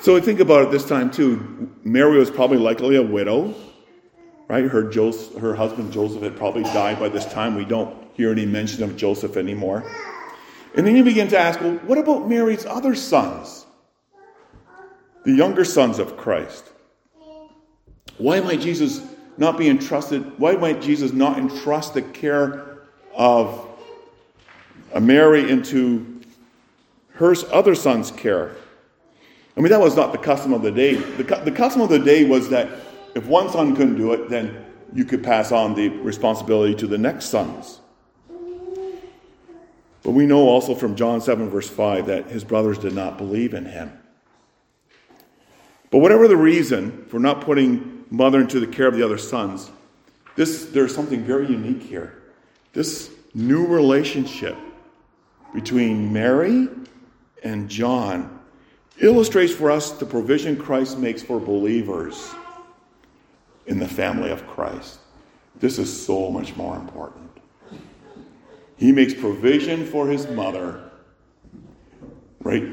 So 0.00 0.14
we 0.14 0.20
think 0.20 0.40
about 0.40 0.62
it 0.64 0.70
this 0.70 0.86
time 0.86 1.10
too. 1.10 1.70
Mary 1.84 2.18
was 2.18 2.30
probably 2.30 2.58
likely 2.58 2.96
a 2.96 3.02
widow 3.02 3.54
right? 4.52 4.66
Her, 4.66 4.82
Joseph, 4.82 5.40
her 5.40 5.54
husband 5.54 5.90
Joseph 5.90 6.22
had 6.22 6.36
probably 6.36 6.64
died 6.64 7.00
by 7.00 7.08
this 7.08 7.24
time. 7.24 7.54
We 7.54 7.64
don't 7.64 8.01
hear 8.14 8.30
any 8.30 8.46
mention 8.46 8.82
of 8.82 8.96
Joseph 8.96 9.36
anymore. 9.36 9.84
And 10.74 10.86
then 10.86 10.96
you 10.96 11.04
begin 11.04 11.28
to 11.28 11.38
ask, 11.38 11.60
well, 11.60 11.74
what 11.86 11.98
about 11.98 12.28
Mary's 12.28 12.64
other 12.64 12.94
sons? 12.94 13.66
The 15.24 15.32
younger 15.32 15.64
sons 15.64 15.98
of 15.98 16.16
Christ. 16.16 16.70
Why 18.18 18.40
might 18.40 18.60
Jesus 18.60 19.02
not 19.36 19.58
be 19.58 19.68
entrusted? 19.68 20.38
Why 20.38 20.52
might 20.52 20.80
Jesus 20.80 21.12
not 21.12 21.38
entrust 21.38 21.94
the 21.94 22.02
care 22.02 22.78
of 23.14 23.68
Mary 25.00 25.50
into 25.50 26.20
her 27.14 27.34
other 27.52 27.74
son's 27.74 28.10
care? 28.10 28.56
I 29.56 29.60
mean, 29.60 29.70
that 29.70 29.80
was 29.80 29.96
not 29.96 30.12
the 30.12 30.18
custom 30.18 30.54
of 30.54 30.62
the 30.62 30.70
day. 30.70 30.94
The, 30.94 31.24
the 31.44 31.52
custom 31.52 31.82
of 31.82 31.90
the 31.90 31.98
day 31.98 32.24
was 32.24 32.48
that 32.48 32.70
if 33.14 33.26
one 33.26 33.50
son 33.50 33.76
couldn't 33.76 33.96
do 33.96 34.12
it, 34.12 34.30
then 34.30 34.64
you 34.94 35.04
could 35.04 35.22
pass 35.22 35.52
on 35.52 35.74
the 35.74 35.88
responsibility 35.88 36.74
to 36.76 36.86
the 36.86 36.98
next 36.98 37.26
sons. 37.26 37.80
But 40.02 40.12
we 40.12 40.26
know 40.26 40.48
also 40.48 40.74
from 40.74 40.96
John 40.96 41.20
7, 41.20 41.48
verse 41.48 41.68
5, 41.68 42.06
that 42.06 42.26
his 42.26 42.44
brothers 42.44 42.78
did 42.78 42.94
not 42.94 43.18
believe 43.18 43.54
in 43.54 43.66
him. 43.66 43.92
But 45.90 45.98
whatever 45.98 46.26
the 46.26 46.36
reason 46.36 47.04
for 47.06 47.20
not 47.20 47.42
putting 47.42 48.04
mother 48.10 48.40
into 48.40 48.58
the 48.58 48.66
care 48.66 48.88
of 48.88 48.96
the 48.96 49.02
other 49.02 49.18
sons, 49.18 49.70
this, 50.34 50.66
there's 50.66 50.94
something 50.94 51.22
very 51.22 51.46
unique 51.46 51.82
here. 51.82 52.22
This 52.72 53.10
new 53.34 53.66
relationship 53.66 54.56
between 55.54 56.12
Mary 56.12 56.68
and 57.44 57.68
John 57.68 58.40
illustrates 59.00 59.52
for 59.52 59.70
us 59.70 59.92
the 59.92 60.06
provision 60.06 60.56
Christ 60.56 60.98
makes 60.98 61.22
for 61.22 61.38
believers 61.38 62.30
in 63.66 63.78
the 63.78 63.88
family 63.88 64.30
of 64.30 64.46
Christ. 64.46 64.98
This 65.56 65.78
is 65.78 66.04
so 66.04 66.30
much 66.30 66.56
more 66.56 66.76
important. 66.76 67.31
He 68.82 68.90
makes 68.90 69.14
provision 69.14 69.86
for 69.86 70.08
his 70.08 70.26
mother, 70.26 70.90
right, 72.40 72.64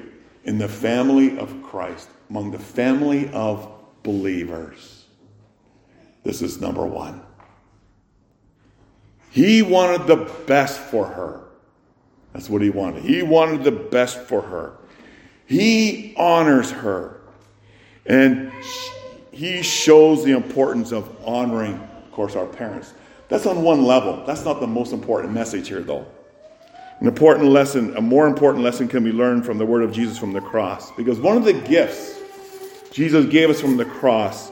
in 0.43 0.57
the 0.57 0.67
family 0.67 1.37
of 1.37 1.61
Christ, 1.61 2.09
among 2.31 2.49
the 2.49 2.57
family 2.57 3.29
of 3.29 3.71
believers. 4.01 5.05
This 6.23 6.41
is 6.41 6.59
number 6.59 6.83
one. 6.83 7.21
He 9.29 9.61
wanted 9.61 10.07
the 10.07 10.27
best 10.47 10.79
for 10.79 11.05
her. 11.05 11.43
That's 12.33 12.49
what 12.49 12.63
he 12.63 12.71
wanted. 12.71 13.03
He 13.03 13.21
wanted 13.21 13.63
the 13.63 13.71
best 13.71 14.17
for 14.17 14.41
her. 14.41 14.77
He 15.45 16.15
honors 16.17 16.71
her. 16.71 17.21
And 18.07 18.51
he 19.31 19.61
shows 19.61 20.25
the 20.25 20.31
importance 20.31 20.91
of 20.91 21.15
honoring, 21.23 21.75
of 21.75 22.11
course, 22.11 22.35
our 22.35 22.47
parents. 22.47 22.95
That's 23.29 23.45
on 23.45 23.61
one 23.61 23.83
level. 23.83 24.23
That's 24.25 24.43
not 24.43 24.59
the 24.59 24.67
most 24.67 24.91
important 24.91 25.33
message 25.33 25.69
here, 25.69 25.81
though. 25.81 26.05
An 26.99 27.07
important 27.07 27.49
lesson, 27.49 27.95
a 27.95 28.01
more 28.01 28.27
important 28.27 28.63
lesson 28.63 28.87
can 28.87 29.03
be 29.03 29.11
learned 29.11 29.45
from 29.45 29.57
the 29.57 29.65
word 29.65 29.83
of 29.83 29.93
Jesus 29.93 30.17
from 30.17 30.33
the 30.33 30.41
cross. 30.41 30.91
Because 30.91 31.19
one 31.19 31.37
of 31.37 31.45
the 31.45 31.53
gifts 31.53 32.19
Jesus 32.91 33.25
gave 33.27 33.49
us 33.49 33.61
from 33.61 33.77
the 33.77 33.85
cross 33.85 34.51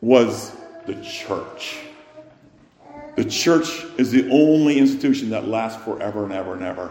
was 0.00 0.52
the 0.86 0.94
church. 1.02 1.78
The 3.16 3.24
church 3.24 3.84
is 3.96 4.10
the 4.10 4.28
only 4.30 4.78
institution 4.78 5.30
that 5.30 5.48
lasts 5.48 5.82
forever 5.84 6.24
and 6.24 6.32
ever 6.32 6.54
and 6.54 6.62
ever. 6.62 6.90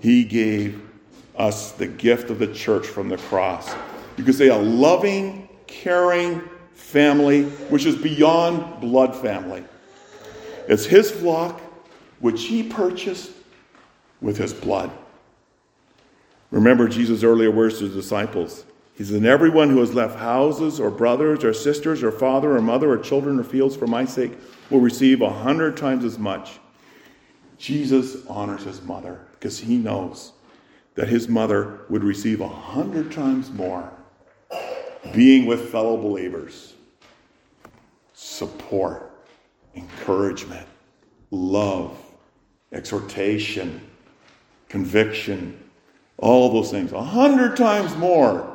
He 0.00 0.24
gave 0.24 0.82
us 1.36 1.72
the 1.72 1.86
gift 1.86 2.30
of 2.30 2.38
the 2.38 2.52
church 2.52 2.86
from 2.86 3.08
the 3.08 3.16
cross. 3.16 3.74
You 4.16 4.24
could 4.24 4.34
say 4.34 4.48
a 4.48 4.56
loving, 4.56 5.48
caring 5.66 6.42
family, 6.74 7.44
which 7.44 7.86
is 7.86 7.96
beyond 7.96 8.80
blood 8.80 9.14
family. 9.14 9.64
It's 10.68 10.86
his 10.86 11.10
flock, 11.10 11.60
which 12.20 12.44
he 12.44 12.62
purchased 12.62 13.32
with 14.20 14.38
his 14.38 14.52
blood. 14.52 14.90
Remember 16.50 16.88
Jesus' 16.88 17.24
earlier 17.24 17.50
words 17.50 17.78
to 17.78 17.88
the 17.88 17.94
disciples. 17.94 18.64
He 18.94 19.04
says, 19.04 19.16
And 19.16 19.26
everyone 19.26 19.70
who 19.70 19.80
has 19.80 19.94
left 19.94 20.18
houses 20.18 20.78
or 20.78 20.90
brothers 20.90 21.44
or 21.44 21.52
sisters 21.54 22.02
or 22.02 22.12
father 22.12 22.56
or 22.56 22.60
mother 22.60 22.90
or 22.90 22.98
children 22.98 23.40
or 23.40 23.44
fields 23.44 23.74
for 23.74 23.86
my 23.86 24.04
sake 24.04 24.32
will 24.70 24.80
receive 24.80 25.22
a 25.22 25.30
hundred 25.30 25.76
times 25.76 26.04
as 26.04 26.18
much. 26.18 26.58
Jesus 27.58 28.26
honors 28.26 28.64
his 28.64 28.82
mother 28.82 29.26
because 29.32 29.58
he 29.58 29.76
knows 29.76 30.32
that 30.94 31.08
his 31.08 31.28
mother 31.28 31.80
would 31.88 32.04
receive 32.04 32.40
a 32.40 32.48
hundred 32.48 33.10
times 33.10 33.50
more 33.50 33.90
being 35.12 35.46
with 35.46 35.70
fellow 35.70 35.96
believers, 35.96 36.74
support, 38.14 39.11
encouragement, 39.74 40.66
love, 41.30 41.96
exhortation, 42.72 43.80
conviction, 44.68 45.58
all 46.18 46.52
those 46.52 46.70
things, 46.70 46.92
a 46.92 47.02
hundred 47.02 47.56
times 47.56 47.96
more, 47.96 48.48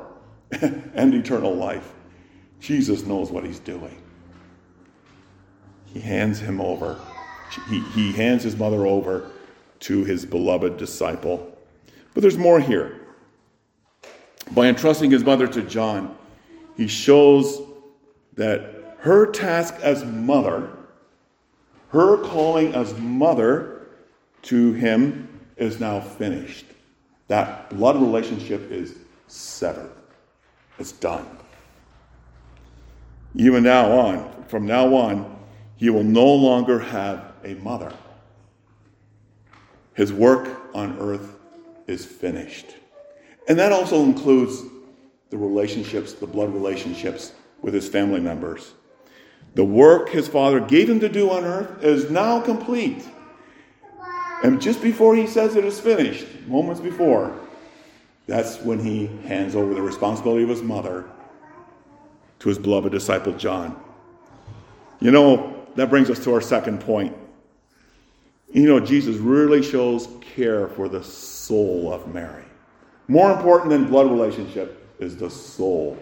and 0.62 1.14
eternal 1.14 1.54
life. 1.54 1.94
Jesus 2.60 3.06
knows 3.06 3.32
what 3.32 3.46
he's 3.46 3.60
doing. 3.60 4.02
He 5.86 6.00
hands 6.00 6.40
him 6.40 6.62
over. 6.62 7.00
He, 7.70 7.80
he 7.80 8.12
hands 8.12 8.44
his 8.44 8.56
mother 8.56 8.86
over 8.86 9.32
to 9.82 10.04
his 10.04 10.26
beloved 10.26 10.78
disciple. 10.78 11.58
But 12.14 12.22
there's 12.22 12.38
more 12.38 12.60
here. 12.60 13.02
By 14.52 14.68
entrusting 14.68 15.12
his 15.12 15.24
mother 15.24 15.48
to 15.48 15.62
John, 15.62 16.16
he 16.76 16.88
shows 16.88 17.62
that 18.36 18.96
her 19.00 19.32
task 19.32 19.76
as 19.82 20.04
mother, 20.06 20.70
her 21.90 22.18
calling 22.18 22.74
as 22.74 22.98
mother 22.98 23.88
to 24.44 24.74
him 24.74 25.28
is 25.58 25.80
now 25.80 26.00
finished. 26.00 26.66
That 27.28 27.70
blood 27.70 27.96
relationship 27.98 28.72
is 28.72 28.96
severed. 29.28 29.92
It's 30.80 30.92
done. 30.92 31.26
Even 33.36 33.64
now 33.64 33.92
on, 33.92 34.44
from 34.48 34.66
now 34.66 34.94
on, 34.96 35.38
he 35.76 35.90
will 35.90 36.04
no 36.04 36.26
longer 36.26 36.80
have 36.80 37.34
a 37.44 37.56
mother. 37.56 37.94
His 39.94 40.14
work 40.14 40.70
on 40.74 40.98
earth 41.00 41.36
is 41.88 42.06
finished. 42.06 42.76
And 43.48 43.58
that 43.60 43.72
also 43.72 44.04
includes 44.04 44.62
the 45.30 45.38
relationships, 45.38 46.14
the 46.14 46.28
blood 46.28 46.54
relationships 46.54 47.34
with 47.62 47.74
his 47.74 47.88
family 47.88 48.20
members. 48.20 48.74
The 49.58 49.66
work 49.66 50.10
his 50.10 50.28
Father 50.28 50.60
gave 50.60 50.88
him 50.88 51.00
to 51.00 51.10
do 51.10 51.32
on 51.32 51.44
earth 51.44 51.84
is 51.84 52.12
now 52.12 52.40
complete. 52.40 53.04
And 54.44 54.62
just 54.62 54.84
before 54.84 55.16
he 55.16 55.26
says 55.26 55.56
it 55.56 55.66
is 55.66 55.80
finished, 55.80 56.28
moments 56.46 56.80
before, 56.80 57.36
that's 58.28 58.62
when 58.62 58.78
he 58.78 59.08
hands 59.28 59.56
over 59.56 59.74
the 59.74 59.82
responsibility 59.82 60.44
of 60.44 60.50
his 60.50 60.62
mother 60.62 61.06
to 62.38 62.50
his 62.50 62.60
beloved 62.60 62.92
disciple 62.92 63.34
John. 63.34 63.76
You 65.00 65.10
know, 65.10 65.66
that 65.74 65.90
brings 65.90 66.12
us 66.12 66.24
to 66.26 66.36
our 66.36 66.42
second 66.42 66.80
point. 66.80 67.18
You 68.54 68.68
know, 68.68 68.80
Jesus 68.80 69.16
really 69.16 69.64
shows 69.64 70.08
care 70.36 70.68
for 70.68 70.88
the 70.88 71.04
soul 71.04 71.92
of 71.92 72.14
Mary. 72.14 72.46
More 73.08 73.32
important 73.32 73.72
than 73.72 73.86
blood 73.86 74.06
relationship 74.06 74.88
is 75.00 75.18
the 75.18 75.32
soul 75.32 75.98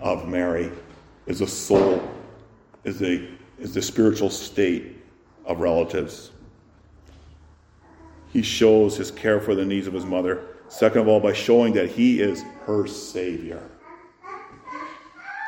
of 0.00 0.26
Mary, 0.26 0.72
is 1.26 1.38
the 1.38 1.46
soul, 1.46 2.02
is 2.84 2.98
the, 2.98 3.28
is 3.58 3.74
the 3.74 3.82
spiritual 3.82 4.30
state 4.30 4.96
of 5.44 5.60
relatives. 5.60 6.30
He 8.32 8.42
shows 8.42 8.96
his 8.96 9.10
care 9.10 9.40
for 9.40 9.54
the 9.54 9.64
needs 9.64 9.86
of 9.86 9.92
his 9.92 10.04
mother. 10.04 10.46
Second 10.68 11.02
of 11.02 11.08
all, 11.08 11.20
by 11.20 11.32
showing 11.32 11.74
that 11.74 11.90
he 11.90 12.20
is 12.20 12.42
her 12.64 12.86
Savior. 12.86 13.62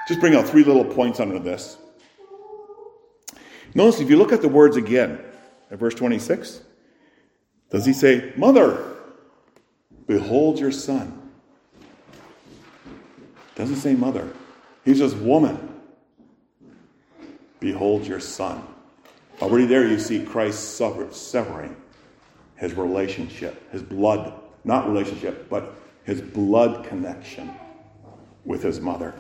Just 0.07 0.21
bring 0.21 0.35
out 0.35 0.47
three 0.47 0.64
little 0.64 0.85
points 0.85 1.19
under 1.19 1.38
this. 1.38 1.79
Notice 3.75 4.00
if 4.00 4.11
you 4.11 4.17
look 4.17 4.33
at 4.33 4.43
the 4.43 4.49
words 4.49 4.76
again, 4.76 5.19
at 5.71 5.79
verse 5.79 5.95
26, 5.95 6.61
does 7.71 7.87
he 7.87 7.93
say, 7.93 8.33
Mother, 8.37 8.97
behold 10.07 10.61
your 10.61 10.71
son? 10.71 11.25
Doesn't 13.55 13.76
say 13.76 13.95
mother. 13.95 14.31
He 14.85 14.95
says, 14.95 15.14
Woman, 15.14 15.74
behold 17.64 18.06
your 18.06 18.21
son. 18.21 18.62
Already 19.40 19.64
there 19.64 19.88
you 19.88 19.99
see 19.99 20.23
Christ 20.23 20.76
severing 20.76 21.75
his 22.56 22.75
relationship, 22.75 23.73
his 23.73 23.83
blood, 23.83 24.35
not 24.64 24.87
relationship, 24.87 25.49
but 25.49 25.75
his 26.04 26.21
blood 26.21 26.87
connection 26.87 27.50
with 28.44 28.62
his 28.62 28.80
mother. 28.80 29.14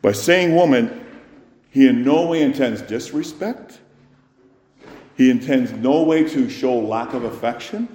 By 0.00 0.12
saying 0.12 0.54
woman, 0.54 1.04
he 1.70 1.86
in 1.86 2.04
no 2.04 2.26
way 2.26 2.40
intends 2.40 2.80
disrespect. 2.80 3.80
He 5.14 5.30
intends 5.30 5.72
no 5.72 6.04
way 6.04 6.26
to 6.30 6.48
show 6.48 6.74
lack 6.78 7.12
of 7.12 7.24
affection. 7.24 7.94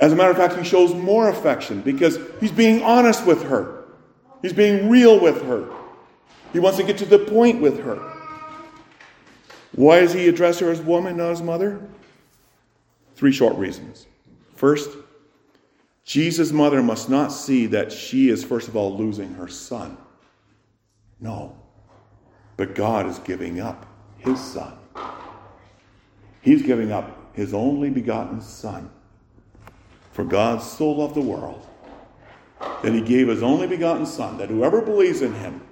As 0.00 0.14
a 0.14 0.16
matter 0.16 0.30
of 0.30 0.38
fact, 0.38 0.56
he 0.56 0.64
shows 0.64 0.94
more 0.94 1.28
affection 1.28 1.82
because 1.82 2.18
he's 2.40 2.50
being 2.50 2.82
honest 2.82 3.26
with 3.26 3.42
her. 3.42 3.84
He's 4.40 4.54
being 4.54 4.88
real 4.88 5.20
with 5.20 5.42
her. 5.42 5.68
He 6.52 6.58
wants 6.58 6.78
to 6.78 6.84
get 6.84 6.98
to 6.98 7.06
the 7.06 7.18
point 7.18 7.60
with 7.60 7.82
her. 7.82 8.12
Why 9.74 10.00
does 10.00 10.12
he 10.12 10.28
address 10.28 10.58
her 10.58 10.70
as 10.70 10.80
woman, 10.80 11.16
not 11.16 11.32
as 11.32 11.42
mother? 11.42 11.80
Three 13.14 13.32
short 13.32 13.56
reasons. 13.56 14.06
First, 14.54 14.90
Jesus' 16.04 16.52
mother 16.52 16.82
must 16.82 17.08
not 17.08 17.32
see 17.32 17.66
that 17.66 17.90
she 17.90 18.28
is, 18.28 18.44
first 18.44 18.68
of 18.68 18.76
all, 18.76 18.96
losing 18.96 19.34
her 19.34 19.48
son. 19.48 19.96
No. 21.20 21.56
But 22.56 22.74
God 22.74 23.06
is 23.06 23.18
giving 23.20 23.60
up 23.60 23.86
his 24.18 24.38
son. 24.40 24.74
He's 26.42 26.62
giving 26.62 26.92
up 26.92 27.34
his 27.34 27.54
only 27.54 27.88
begotten 27.88 28.40
son. 28.40 28.90
For 30.12 30.24
God 30.24 30.60
so 30.60 30.90
loved 30.90 31.14
the 31.14 31.22
world 31.22 31.66
that 32.82 32.92
he 32.92 33.00
gave 33.00 33.28
his 33.28 33.42
only 33.42 33.66
begotten 33.66 34.04
son, 34.04 34.36
that 34.36 34.50
whoever 34.50 34.82
believes 34.82 35.22
in 35.22 35.32
him 35.34 35.62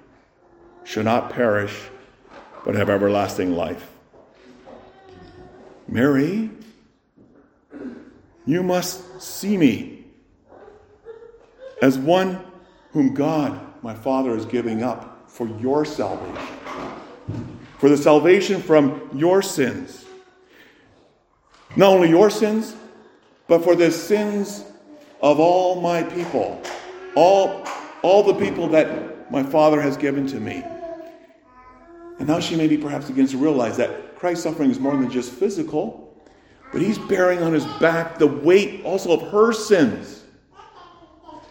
should 0.83 1.05
not 1.05 1.31
perish, 1.31 1.89
but 2.65 2.75
have 2.75 2.89
everlasting 2.89 3.55
life. 3.55 3.91
Mary, 5.87 6.49
you 8.45 8.63
must 8.63 9.21
see 9.21 9.57
me 9.57 10.05
as 11.81 11.97
one 11.97 12.39
whom 12.91 13.13
God, 13.13 13.59
my 13.83 13.93
Father, 13.93 14.35
is 14.35 14.45
giving 14.45 14.83
up 14.83 15.29
for 15.29 15.47
your 15.59 15.85
salvation, 15.85 16.47
for 17.77 17.89
the 17.89 17.97
salvation 17.97 18.61
from 18.61 19.09
your 19.13 19.41
sins. 19.41 20.05
Not 21.75 21.93
only 21.93 22.09
your 22.09 22.29
sins, 22.29 22.75
but 23.47 23.63
for 23.63 23.75
the 23.75 23.91
sins 23.91 24.63
of 25.21 25.39
all 25.39 25.81
my 25.81 26.03
people, 26.03 26.61
all, 27.15 27.65
all 28.01 28.23
the 28.23 28.33
people 28.33 28.67
that 28.69 29.20
my 29.31 29.43
Father 29.43 29.81
has 29.81 29.97
given 29.97 30.27
to 30.27 30.39
me. 30.39 30.63
And 32.19 32.27
now 32.27 32.39
she 32.39 32.55
maybe 32.55 32.77
perhaps 32.77 33.07
begins 33.07 33.31
to 33.31 33.37
realize 33.37 33.77
that 33.77 34.15
Christ's 34.15 34.43
suffering 34.43 34.69
is 34.69 34.79
more 34.79 34.95
than 34.95 35.09
just 35.09 35.31
physical, 35.31 36.15
but 36.71 36.81
he's 36.81 36.99
bearing 36.99 37.41
on 37.41 37.53
his 37.53 37.65
back 37.79 38.19
the 38.19 38.27
weight 38.27 38.83
also 38.83 39.13
of 39.13 39.31
her 39.31 39.51
sins 39.51 40.23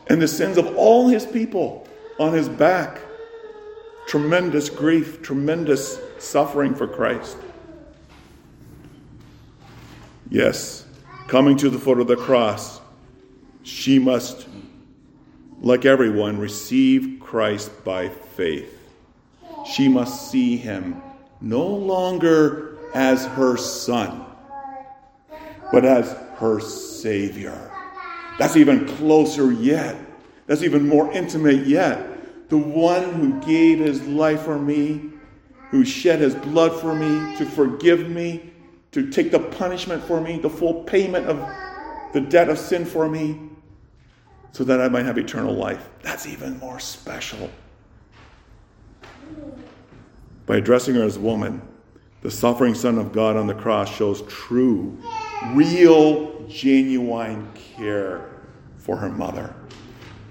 and 0.08 0.20
the 0.20 0.28
sins 0.28 0.58
of 0.58 0.76
all 0.76 1.08
his 1.08 1.26
people 1.26 1.88
on 2.18 2.32
his 2.32 2.48
back 2.48 3.00
tremendous 4.06 4.68
grief, 4.68 5.22
tremendous 5.22 6.00
suffering 6.18 6.74
for 6.74 6.88
Christ. 6.88 7.36
Yes, 10.28 10.84
coming 11.28 11.56
to 11.58 11.70
the 11.70 11.78
foot 11.78 12.00
of 12.00 12.08
the 12.08 12.16
cross, 12.16 12.80
she 13.62 14.00
must, 14.00 14.48
like 15.60 15.84
everyone, 15.84 16.38
receive 16.38 17.20
Christ 17.20 17.84
by 17.84 18.08
faith. 18.08 18.76
She 19.72 19.88
must 19.88 20.30
see 20.30 20.56
him 20.56 21.00
no 21.40 21.66
longer 21.66 22.78
as 22.94 23.24
her 23.26 23.56
son, 23.56 24.24
but 25.72 25.84
as 25.84 26.10
her 26.36 26.60
Savior. 26.60 27.70
That's 28.38 28.56
even 28.56 28.86
closer 28.86 29.52
yet. 29.52 29.96
That's 30.46 30.62
even 30.62 30.88
more 30.88 31.12
intimate 31.12 31.66
yet 31.66 32.10
the 32.50 32.58
one 32.58 33.14
who 33.14 33.40
gave 33.40 33.78
his 33.78 34.02
life 34.08 34.42
for 34.42 34.58
me, 34.58 35.00
who 35.70 35.84
shed 35.84 36.20
his 36.20 36.34
blood 36.34 36.78
for 36.80 36.94
me, 36.94 37.36
to 37.36 37.46
forgive 37.46 38.10
me, 38.10 38.50
to 38.90 39.08
take 39.08 39.30
the 39.30 39.38
punishment 39.38 40.02
for 40.02 40.20
me, 40.20 40.38
the 40.38 40.50
full 40.50 40.82
payment 40.82 41.26
of 41.26 41.38
the 42.12 42.20
debt 42.20 42.48
of 42.48 42.58
sin 42.58 42.84
for 42.84 43.08
me, 43.08 43.38
so 44.52 44.64
that 44.64 44.80
I 44.80 44.88
might 44.88 45.06
have 45.06 45.18
eternal 45.18 45.54
life. 45.54 45.88
That's 46.02 46.26
even 46.26 46.58
more 46.58 46.80
special. 46.80 47.50
By 50.46 50.56
addressing 50.56 50.94
her 50.96 51.04
as 51.04 51.18
woman, 51.18 51.62
the 52.22 52.30
suffering 52.30 52.74
Son 52.74 52.98
of 52.98 53.12
God 53.12 53.36
on 53.36 53.46
the 53.46 53.54
cross 53.54 53.94
shows 53.94 54.22
true, 54.22 54.98
real, 55.52 56.44
genuine 56.48 57.48
care 57.54 58.28
for 58.76 58.96
her 58.96 59.08
mother. 59.08 59.54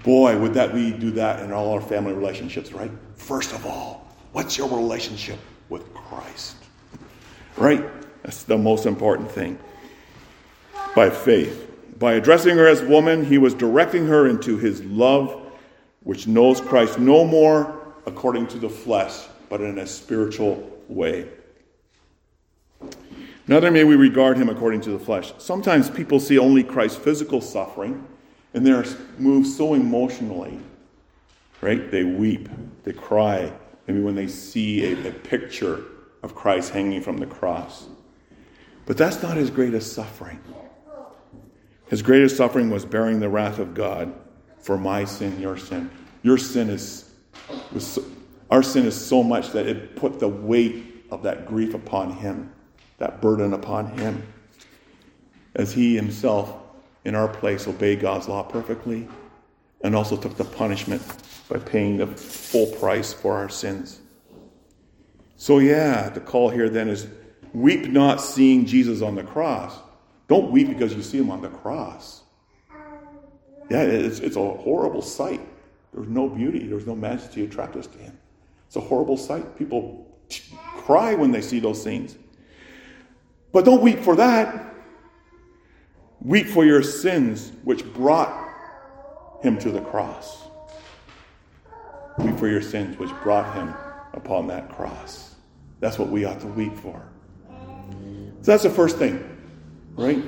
Boy, 0.02 0.38
would 0.38 0.54
that 0.54 0.72
we 0.72 0.92
do 0.92 1.10
that 1.12 1.42
in 1.42 1.52
all 1.52 1.72
our 1.72 1.80
family 1.80 2.12
relationships, 2.12 2.72
right? 2.72 2.90
First 3.16 3.52
of 3.52 3.66
all, 3.66 4.08
what's 4.32 4.56
your 4.56 4.68
relationship 4.68 5.38
with 5.68 5.92
Christ? 5.94 6.56
Right? 7.56 7.84
That's 8.22 8.42
the 8.44 8.58
most 8.58 8.86
important 8.86 9.30
thing. 9.30 9.58
By 10.94 11.10
faith. 11.10 11.69
By 12.00 12.14
addressing 12.14 12.56
her 12.56 12.66
as 12.66 12.80
woman, 12.80 13.26
he 13.26 13.36
was 13.36 13.52
directing 13.52 14.06
her 14.06 14.26
into 14.26 14.56
his 14.56 14.82
love, 14.84 15.38
which 16.02 16.26
knows 16.26 16.58
Christ 16.58 16.98
no 16.98 17.26
more 17.26 17.92
according 18.06 18.46
to 18.48 18.58
the 18.58 18.70
flesh, 18.70 19.26
but 19.50 19.60
in 19.60 19.78
a 19.78 19.86
spiritual 19.86 20.66
way. 20.88 21.28
Neither 23.46 23.70
may 23.70 23.84
we 23.84 23.96
regard 23.96 24.38
him 24.38 24.48
according 24.48 24.80
to 24.82 24.90
the 24.92 24.98
flesh. 24.98 25.34
Sometimes 25.36 25.90
people 25.90 26.18
see 26.18 26.38
only 26.38 26.64
Christ's 26.64 26.96
physical 26.96 27.42
suffering 27.42 28.06
and 28.54 28.66
they're 28.66 28.86
moved 29.18 29.48
so 29.48 29.74
emotionally, 29.74 30.58
right? 31.60 31.90
They 31.90 32.04
weep, 32.04 32.48
they 32.82 32.94
cry, 32.94 33.52
maybe 33.86 34.00
when 34.00 34.14
they 34.14 34.26
see 34.26 34.94
a, 34.94 35.08
a 35.08 35.12
picture 35.12 35.84
of 36.22 36.34
Christ 36.34 36.72
hanging 36.72 37.02
from 37.02 37.18
the 37.18 37.26
cross. 37.26 37.88
But 38.86 38.96
that's 38.96 39.22
not 39.22 39.36
his 39.36 39.50
greatest 39.50 39.92
suffering. 39.92 40.40
His 41.90 42.02
greatest 42.02 42.36
suffering 42.36 42.70
was 42.70 42.84
bearing 42.84 43.18
the 43.18 43.28
wrath 43.28 43.58
of 43.58 43.74
God 43.74 44.14
for 44.60 44.78
my 44.78 45.04
sin, 45.04 45.40
your 45.40 45.56
sin. 45.56 45.90
Your 46.22 46.38
sin 46.38 46.70
is, 46.70 47.10
was, 47.72 47.98
our 48.48 48.62
sin 48.62 48.86
is 48.86 48.94
so 48.94 49.24
much 49.24 49.50
that 49.50 49.66
it 49.66 49.96
put 49.96 50.20
the 50.20 50.28
weight 50.28 51.04
of 51.10 51.24
that 51.24 51.46
grief 51.46 51.74
upon 51.74 52.12
him, 52.12 52.52
that 52.98 53.20
burden 53.20 53.52
upon 53.54 53.98
him, 53.98 54.22
as 55.56 55.72
he 55.72 55.96
himself 55.96 56.54
in 57.04 57.16
our 57.16 57.26
place 57.26 57.66
obey 57.66 57.96
God's 57.96 58.28
law 58.28 58.44
perfectly 58.44 59.08
and 59.80 59.96
also 59.96 60.16
took 60.16 60.36
the 60.36 60.44
punishment 60.44 61.02
by 61.48 61.58
paying 61.58 61.96
the 61.96 62.06
full 62.06 62.66
price 62.76 63.12
for 63.12 63.34
our 63.34 63.48
sins. 63.48 63.98
So, 65.36 65.58
yeah, 65.58 66.08
the 66.10 66.20
call 66.20 66.50
here 66.50 66.68
then 66.68 66.88
is 66.88 67.08
weep 67.52 67.88
not 67.88 68.20
seeing 68.20 68.64
Jesus 68.66 69.02
on 69.02 69.16
the 69.16 69.24
cross. 69.24 69.74
Don't 70.30 70.52
weep 70.52 70.68
because 70.68 70.94
you 70.94 71.02
see 71.02 71.18
him 71.18 71.28
on 71.28 71.42
the 71.42 71.48
cross. 71.48 72.22
Yeah, 73.68 73.82
it's, 73.82 74.20
it's 74.20 74.36
a 74.36 74.40
horrible 74.40 75.02
sight. 75.02 75.40
There's 75.92 76.06
no 76.06 76.28
beauty, 76.28 76.68
there's 76.68 76.86
no 76.86 76.94
majesty 76.94 77.44
attract 77.44 77.74
us 77.74 77.88
to 77.88 77.98
him. 77.98 78.16
It's 78.68 78.76
a 78.76 78.80
horrible 78.80 79.16
sight. 79.16 79.58
People 79.58 80.06
cry 80.76 81.14
when 81.14 81.32
they 81.32 81.40
see 81.40 81.58
those 81.58 81.82
scenes. 81.82 82.16
But 83.50 83.64
don't 83.64 83.82
weep 83.82 83.98
for 83.98 84.14
that. 84.16 84.72
Weep 86.20 86.46
for 86.46 86.64
your 86.64 86.84
sins, 86.84 87.50
which 87.64 87.84
brought 87.92 88.54
him 89.42 89.58
to 89.58 89.72
the 89.72 89.80
cross. 89.80 90.44
Weep 92.18 92.36
for 92.38 92.46
your 92.46 92.62
sins, 92.62 92.96
which 93.00 93.10
brought 93.24 93.52
him 93.56 93.74
upon 94.12 94.46
that 94.46 94.68
cross. 94.68 95.34
That's 95.80 95.98
what 95.98 96.08
we 96.08 96.24
ought 96.24 96.38
to 96.40 96.46
weep 96.46 96.76
for. 96.76 97.02
So 98.42 98.52
that's 98.52 98.62
the 98.62 98.70
first 98.70 98.96
thing, 98.96 99.29
right? 99.96 100.22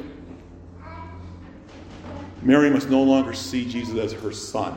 Mary 2.42 2.70
must 2.70 2.90
no 2.90 3.02
longer 3.02 3.32
see 3.32 3.64
Jesus 3.68 3.96
as 3.98 4.12
her 4.12 4.32
son, 4.32 4.76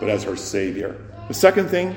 but 0.00 0.08
as 0.08 0.22
her 0.22 0.36
Savior. 0.36 1.00
The 1.28 1.34
second 1.34 1.68
thing, 1.68 1.96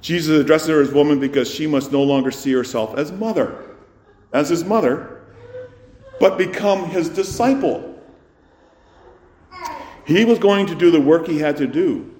Jesus 0.00 0.40
addresses 0.40 0.68
her 0.68 0.80
as 0.80 0.92
woman 0.92 1.18
because 1.18 1.50
she 1.50 1.66
must 1.66 1.90
no 1.90 2.02
longer 2.02 2.30
see 2.30 2.52
herself 2.52 2.96
as 2.96 3.10
mother, 3.10 3.76
as 4.32 4.48
his 4.48 4.64
mother, 4.64 5.22
but 6.20 6.38
become 6.38 6.88
his 6.90 7.08
disciple. 7.08 8.00
He 10.04 10.24
was 10.24 10.38
going 10.38 10.66
to 10.66 10.74
do 10.74 10.90
the 10.90 11.00
work 11.00 11.26
he 11.26 11.38
had 11.38 11.56
to 11.58 11.66
do. 11.66 12.14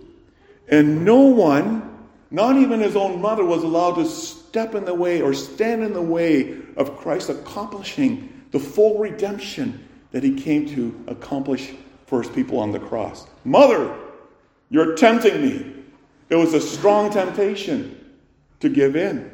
And 0.68 1.04
no 1.04 1.20
one, 1.20 2.06
not 2.30 2.56
even 2.56 2.80
his 2.80 2.96
own 2.96 3.20
mother, 3.20 3.44
was 3.44 3.62
allowed 3.62 3.94
to 3.94 4.04
step 4.48 4.74
in 4.74 4.84
the 4.84 4.94
way 4.94 5.20
or 5.20 5.34
stand 5.34 5.82
in 5.82 5.92
the 5.92 6.02
way 6.02 6.58
of 6.76 6.96
Christ 6.96 7.28
accomplishing 7.28 8.46
the 8.50 8.58
full 8.58 8.98
redemption 8.98 9.86
that 10.10 10.22
he 10.22 10.34
came 10.34 10.66
to 10.74 11.04
accomplish 11.06 11.72
for 12.06 12.22
his 12.22 12.30
people 12.30 12.58
on 12.58 12.72
the 12.72 12.80
cross. 12.80 13.26
Mother, 13.44 13.94
you're 14.70 14.96
tempting 14.96 15.42
me. 15.42 15.74
It 16.30 16.36
was 16.36 16.54
a 16.54 16.60
strong 16.60 17.10
temptation 17.10 17.94
to 18.60 18.68
give 18.68 18.96
in. 18.96 19.30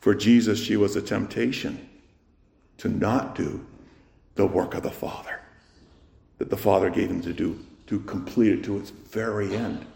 For 0.00 0.14
Jesus, 0.14 0.62
she 0.62 0.76
was 0.76 0.96
a 0.96 1.02
temptation 1.02 1.88
to 2.78 2.88
not 2.88 3.34
do 3.34 3.64
the 4.34 4.46
work 4.46 4.74
of 4.74 4.82
the 4.82 4.90
Father 4.90 5.40
that 6.36 6.50
the 6.50 6.56
Father 6.56 6.90
gave 6.90 7.10
him 7.10 7.22
to 7.22 7.32
do, 7.32 7.58
to 7.86 8.00
complete 8.00 8.52
it 8.52 8.64
to 8.64 8.76
its 8.76 8.90
very 8.90 9.54
end. 9.56 9.86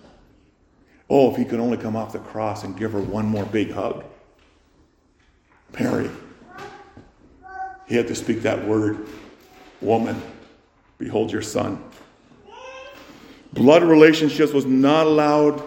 Oh, 1.10 1.30
if 1.30 1.36
he 1.36 1.44
could 1.44 1.60
only 1.60 1.76
come 1.76 1.96
off 1.96 2.12
the 2.12 2.18
cross 2.18 2.64
and 2.64 2.76
give 2.76 2.92
her 2.92 3.00
one 3.00 3.26
more 3.26 3.46
big 3.46 3.72
hug. 3.72 4.04
Mary, 5.78 6.10
he 7.86 7.94
had 7.94 8.06
to 8.08 8.14
speak 8.14 8.42
that 8.42 8.66
word 8.66 9.06
Woman, 9.80 10.20
behold 10.98 11.30
your 11.30 11.42
son. 11.42 11.82
Blood 13.52 13.82
relationships 13.84 14.52
was 14.52 14.66
not 14.66 15.06
allowed 15.06 15.62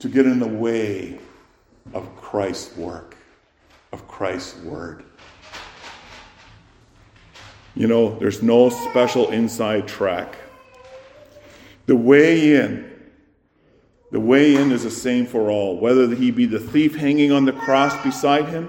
to 0.00 0.08
get 0.08 0.26
in 0.26 0.40
the 0.40 0.48
way 0.48 1.18
of 1.94 2.14
Christ's 2.16 2.76
work, 2.76 3.16
of 3.92 4.06
Christ's 4.08 4.58
word. 4.62 5.04
You 7.76 7.86
know, 7.86 8.18
there's 8.18 8.42
no 8.42 8.68
special 8.68 9.30
inside 9.30 9.86
track. 9.86 10.36
The 11.86 11.96
way 11.96 12.56
in, 12.56 12.89
the 14.10 14.20
way 14.20 14.56
in 14.56 14.72
is 14.72 14.82
the 14.84 14.90
same 14.90 15.26
for 15.26 15.50
all, 15.50 15.78
whether 15.78 16.12
he 16.14 16.30
be 16.30 16.46
the 16.46 16.58
thief 16.58 16.96
hanging 16.96 17.30
on 17.32 17.44
the 17.44 17.52
cross 17.52 18.00
beside 18.02 18.48
him 18.48 18.68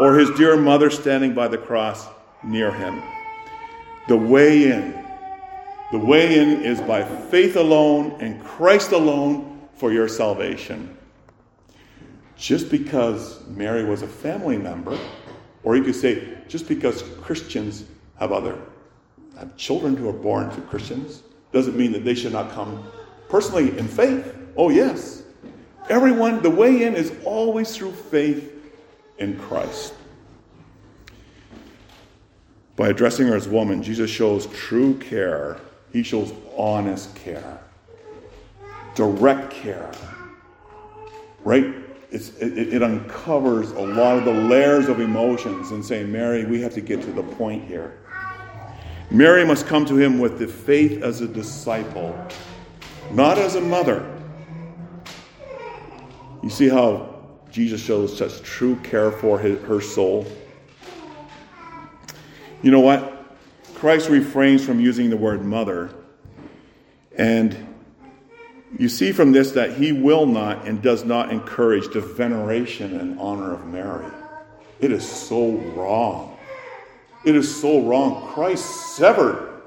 or 0.00 0.18
his 0.18 0.30
dear 0.30 0.56
mother 0.56 0.90
standing 0.90 1.34
by 1.34 1.48
the 1.48 1.58
cross 1.58 2.06
near 2.44 2.70
him. 2.70 3.02
The 4.08 4.16
way 4.16 4.70
in. 4.70 5.04
The 5.92 5.98
way 5.98 6.38
in 6.38 6.62
is 6.62 6.80
by 6.80 7.02
faith 7.02 7.56
alone 7.56 8.16
and 8.20 8.42
Christ 8.44 8.92
alone 8.92 9.68
for 9.74 9.92
your 9.92 10.08
salvation. 10.08 10.96
Just 12.36 12.70
because 12.70 13.46
Mary 13.48 13.84
was 13.84 14.02
a 14.02 14.06
family 14.06 14.58
member, 14.58 14.98
or 15.62 15.76
you 15.76 15.82
could 15.82 15.96
say, 15.96 16.36
just 16.46 16.68
because 16.68 17.02
Christians 17.20 17.84
have 18.18 18.32
other 18.32 18.58
have 19.38 19.56
children 19.56 19.96
who 19.96 20.08
are 20.08 20.12
born 20.12 20.50
to 20.50 20.60
Christians, 20.62 21.22
doesn't 21.52 21.76
mean 21.76 21.92
that 21.92 22.04
they 22.04 22.14
should 22.14 22.32
not 22.32 22.50
come 22.50 22.84
personally 23.28 23.76
in 23.78 23.86
faith. 23.86 24.34
Oh, 24.58 24.70
yes. 24.70 25.22
Everyone, 25.88 26.42
the 26.42 26.50
way 26.50 26.82
in 26.82 26.96
is 26.96 27.12
always 27.24 27.74
through 27.74 27.92
faith 27.92 28.52
in 29.18 29.38
Christ. 29.38 29.94
By 32.74 32.88
addressing 32.88 33.28
her 33.28 33.36
as 33.36 33.48
woman, 33.48 33.82
Jesus 33.82 34.10
shows 34.10 34.46
true 34.48 34.98
care. 34.98 35.60
He 35.92 36.02
shows 36.02 36.34
honest 36.56 37.14
care, 37.14 37.60
direct 38.94 39.50
care. 39.50 39.90
Right? 41.44 41.74
It, 42.10 42.32
it, 42.40 42.82
uncovers 42.82 43.70
a 43.72 43.80
lot 43.80 44.18
of 44.18 44.24
the 44.24 44.32
layers 44.32 44.88
of 44.88 44.98
emotions 45.00 45.70
and 45.70 45.84
saying, 45.84 46.10
Mary, 46.10 46.44
we 46.44 46.60
have 46.62 46.72
to 46.74 46.80
get 46.80 47.00
to 47.02 47.12
the 47.12 47.22
point 47.22 47.64
here. 47.64 47.98
Mary 49.10 49.44
must 49.44 49.66
come 49.66 49.84
to 49.86 49.96
him 49.96 50.18
with 50.18 50.38
the 50.38 50.46
faith 50.46 51.02
as 51.02 51.20
a 51.20 51.28
disciple, 51.28 52.18
not 53.12 53.38
as 53.38 53.54
a 53.54 53.60
mother. 53.60 54.17
You 56.42 56.50
see 56.50 56.68
how 56.68 57.14
Jesus 57.50 57.82
shows 57.82 58.16
such 58.16 58.42
true 58.42 58.76
care 58.76 59.10
for 59.10 59.38
his, 59.38 59.60
her 59.62 59.80
soul. 59.80 60.26
You 62.62 62.70
know 62.70 62.80
what? 62.80 63.14
Christ 63.74 64.08
refrains 64.08 64.64
from 64.64 64.80
using 64.80 65.10
the 65.10 65.16
word 65.16 65.44
mother. 65.44 65.90
And 67.16 67.68
you 68.78 68.88
see 68.88 69.12
from 69.12 69.32
this 69.32 69.52
that 69.52 69.74
he 69.74 69.92
will 69.92 70.26
not 70.26 70.66
and 70.66 70.82
does 70.82 71.04
not 71.04 71.30
encourage 71.30 71.92
the 71.92 72.00
veneration 72.00 72.98
and 73.00 73.18
honor 73.18 73.54
of 73.54 73.66
Mary. 73.66 74.10
It 74.80 74.92
is 74.92 75.08
so 75.08 75.52
wrong. 75.52 76.36
It 77.24 77.34
is 77.34 77.60
so 77.60 77.82
wrong. 77.82 78.28
Christ 78.28 78.96
severed 78.96 79.62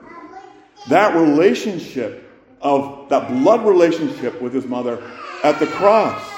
that 0.90 1.16
relationship 1.16 2.30
of 2.62 3.10
that 3.10 3.28
blood 3.28 3.66
relationship 3.66 4.42
with 4.42 4.54
his 4.54 4.66
mother 4.66 5.02
at 5.44 5.60
the 5.60 5.68
cross. 5.68 6.31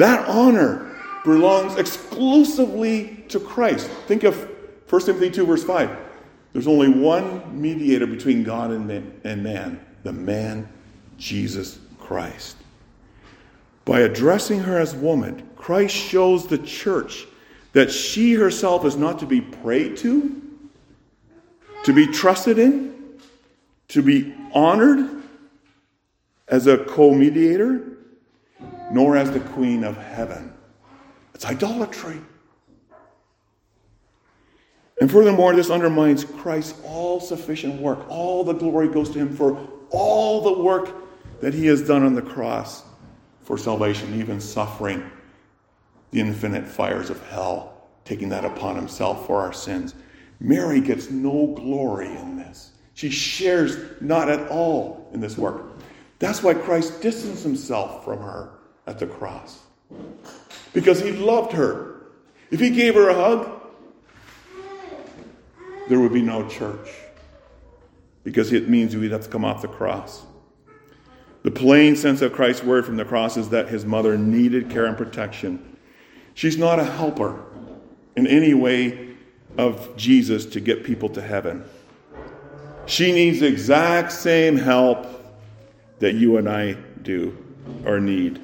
That 0.00 0.26
honor 0.30 0.96
belongs 1.24 1.76
exclusively 1.76 3.22
to 3.28 3.38
Christ. 3.38 3.86
Think 4.06 4.24
of 4.24 4.48
1 4.88 5.02
Timothy 5.02 5.30
2, 5.30 5.44
verse 5.44 5.62
5. 5.62 5.94
There's 6.54 6.66
only 6.66 6.88
one 6.88 7.60
mediator 7.60 8.06
between 8.06 8.42
God 8.42 8.70
and 8.70 8.88
man, 8.88 9.20
and 9.24 9.44
man 9.44 9.78
the 10.02 10.12
man, 10.12 10.66
Jesus 11.18 11.78
Christ. 11.98 12.56
By 13.84 14.00
addressing 14.00 14.60
her 14.60 14.78
as 14.78 14.94
woman, 14.94 15.46
Christ 15.56 15.94
shows 15.94 16.46
the 16.46 16.56
church 16.56 17.26
that 17.74 17.92
she 17.92 18.32
herself 18.32 18.86
is 18.86 18.96
not 18.96 19.18
to 19.18 19.26
be 19.26 19.42
prayed 19.42 19.98
to, 19.98 20.40
to 21.84 21.92
be 21.92 22.06
trusted 22.06 22.58
in, 22.58 23.18
to 23.88 24.00
be 24.00 24.34
honored 24.54 25.24
as 26.48 26.66
a 26.66 26.78
co 26.78 27.12
mediator, 27.12 27.98
nor 28.90 29.16
as 29.16 29.30
the 29.30 29.40
queen 29.40 29.84
of 29.84 29.96
heaven. 29.96 30.52
It's 31.34 31.44
idolatry. 31.44 32.20
And 35.00 35.10
furthermore, 35.10 35.54
this 35.54 35.70
undermines 35.70 36.24
Christ's 36.24 36.78
all 36.84 37.20
sufficient 37.20 37.80
work. 37.80 38.06
All 38.10 38.44
the 38.44 38.52
glory 38.52 38.88
goes 38.88 39.10
to 39.10 39.18
him 39.18 39.34
for 39.34 39.66
all 39.90 40.42
the 40.42 40.62
work 40.62 40.94
that 41.40 41.54
he 41.54 41.66
has 41.66 41.86
done 41.86 42.02
on 42.02 42.14
the 42.14 42.22
cross 42.22 42.82
for 43.40 43.56
salvation, 43.56 44.20
even 44.20 44.40
suffering 44.40 45.10
the 46.10 46.20
infinite 46.20 46.66
fires 46.66 47.08
of 47.08 47.26
hell, 47.28 47.88
taking 48.04 48.28
that 48.28 48.44
upon 48.44 48.76
himself 48.76 49.26
for 49.26 49.40
our 49.40 49.52
sins. 49.52 49.94
Mary 50.38 50.80
gets 50.80 51.10
no 51.10 51.54
glory 51.56 52.14
in 52.16 52.36
this. 52.36 52.72
She 52.94 53.08
shares 53.08 53.78
not 54.02 54.28
at 54.28 54.50
all 54.50 55.08
in 55.14 55.20
this 55.20 55.38
work. 55.38 55.64
That's 56.18 56.42
why 56.42 56.52
Christ 56.52 57.00
distanced 57.00 57.42
himself 57.42 58.04
from 58.04 58.18
her 58.18 58.50
at 58.90 58.98
the 58.98 59.06
cross. 59.06 59.60
Because 60.72 61.00
he 61.00 61.12
loved 61.12 61.52
her. 61.52 62.02
If 62.50 62.60
he 62.60 62.70
gave 62.70 62.94
her 62.94 63.08
a 63.08 63.14
hug, 63.14 63.60
there 65.88 66.00
would 66.00 66.12
be 66.12 66.22
no 66.22 66.48
church 66.48 66.88
because 68.24 68.52
it 68.52 68.68
means 68.68 68.96
we'd 68.96 69.12
have 69.12 69.22
to 69.22 69.28
come 69.28 69.44
off 69.44 69.62
the 69.62 69.68
cross. 69.68 70.22
The 71.42 71.50
plain 71.50 71.96
sense 71.96 72.20
of 72.20 72.32
Christ's 72.32 72.64
word 72.64 72.84
from 72.84 72.96
the 72.96 73.04
cross 73.04 73.36
is 73.36 73.48
that 73.50 73.68
his 73.68 73.86
mother 73.86 74.18
needed 74.18 74.70
care 74.70 74.84
and 74.84 74.96
protection. 74.96 75.76
She's 76.34 76.58
not 76.58 76.78
a 76.78 76.84
helper 76.84 77.42
in 78.16 78.26
any 78.26 78.52
way 78.54 79.14
of 79.56 79.96
Jesus 79.96 80.46
to 80.46 80.60
get 80.60 80.84
people 80.84 81.08
to 81.10 81.22
heaven. 81.22 81.64
She 82.86 83.12
needs 83.12 83.40
the 83.40 83.46
exact 83.46 84.12
same 84.12 84.56
help 84.56 85.06
that 86.00 86.14
you 86.14 86.36
and 86.36 86.48
I 86.48 86.72
do 87.02 87.36
or 87.84 88.00
need. 88.00 88.40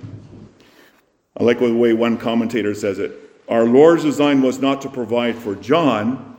I 1.37 1.45
like 1.45 1.59
the 1.59 1.73
way 1.75 1.93
one 1.93 2.17
commentator 2.17 2.75
says 2.75 2.99
it. 2.99 3.13
Our 3.49 3.65
Lord's 3.65 4.03
design 4.03 4.43
was 4.43 4.59
not 4.59 4.83
to 4.83 4.89
provide 4.89 5.37
for 5.37 5.55
John, 5.55 6.37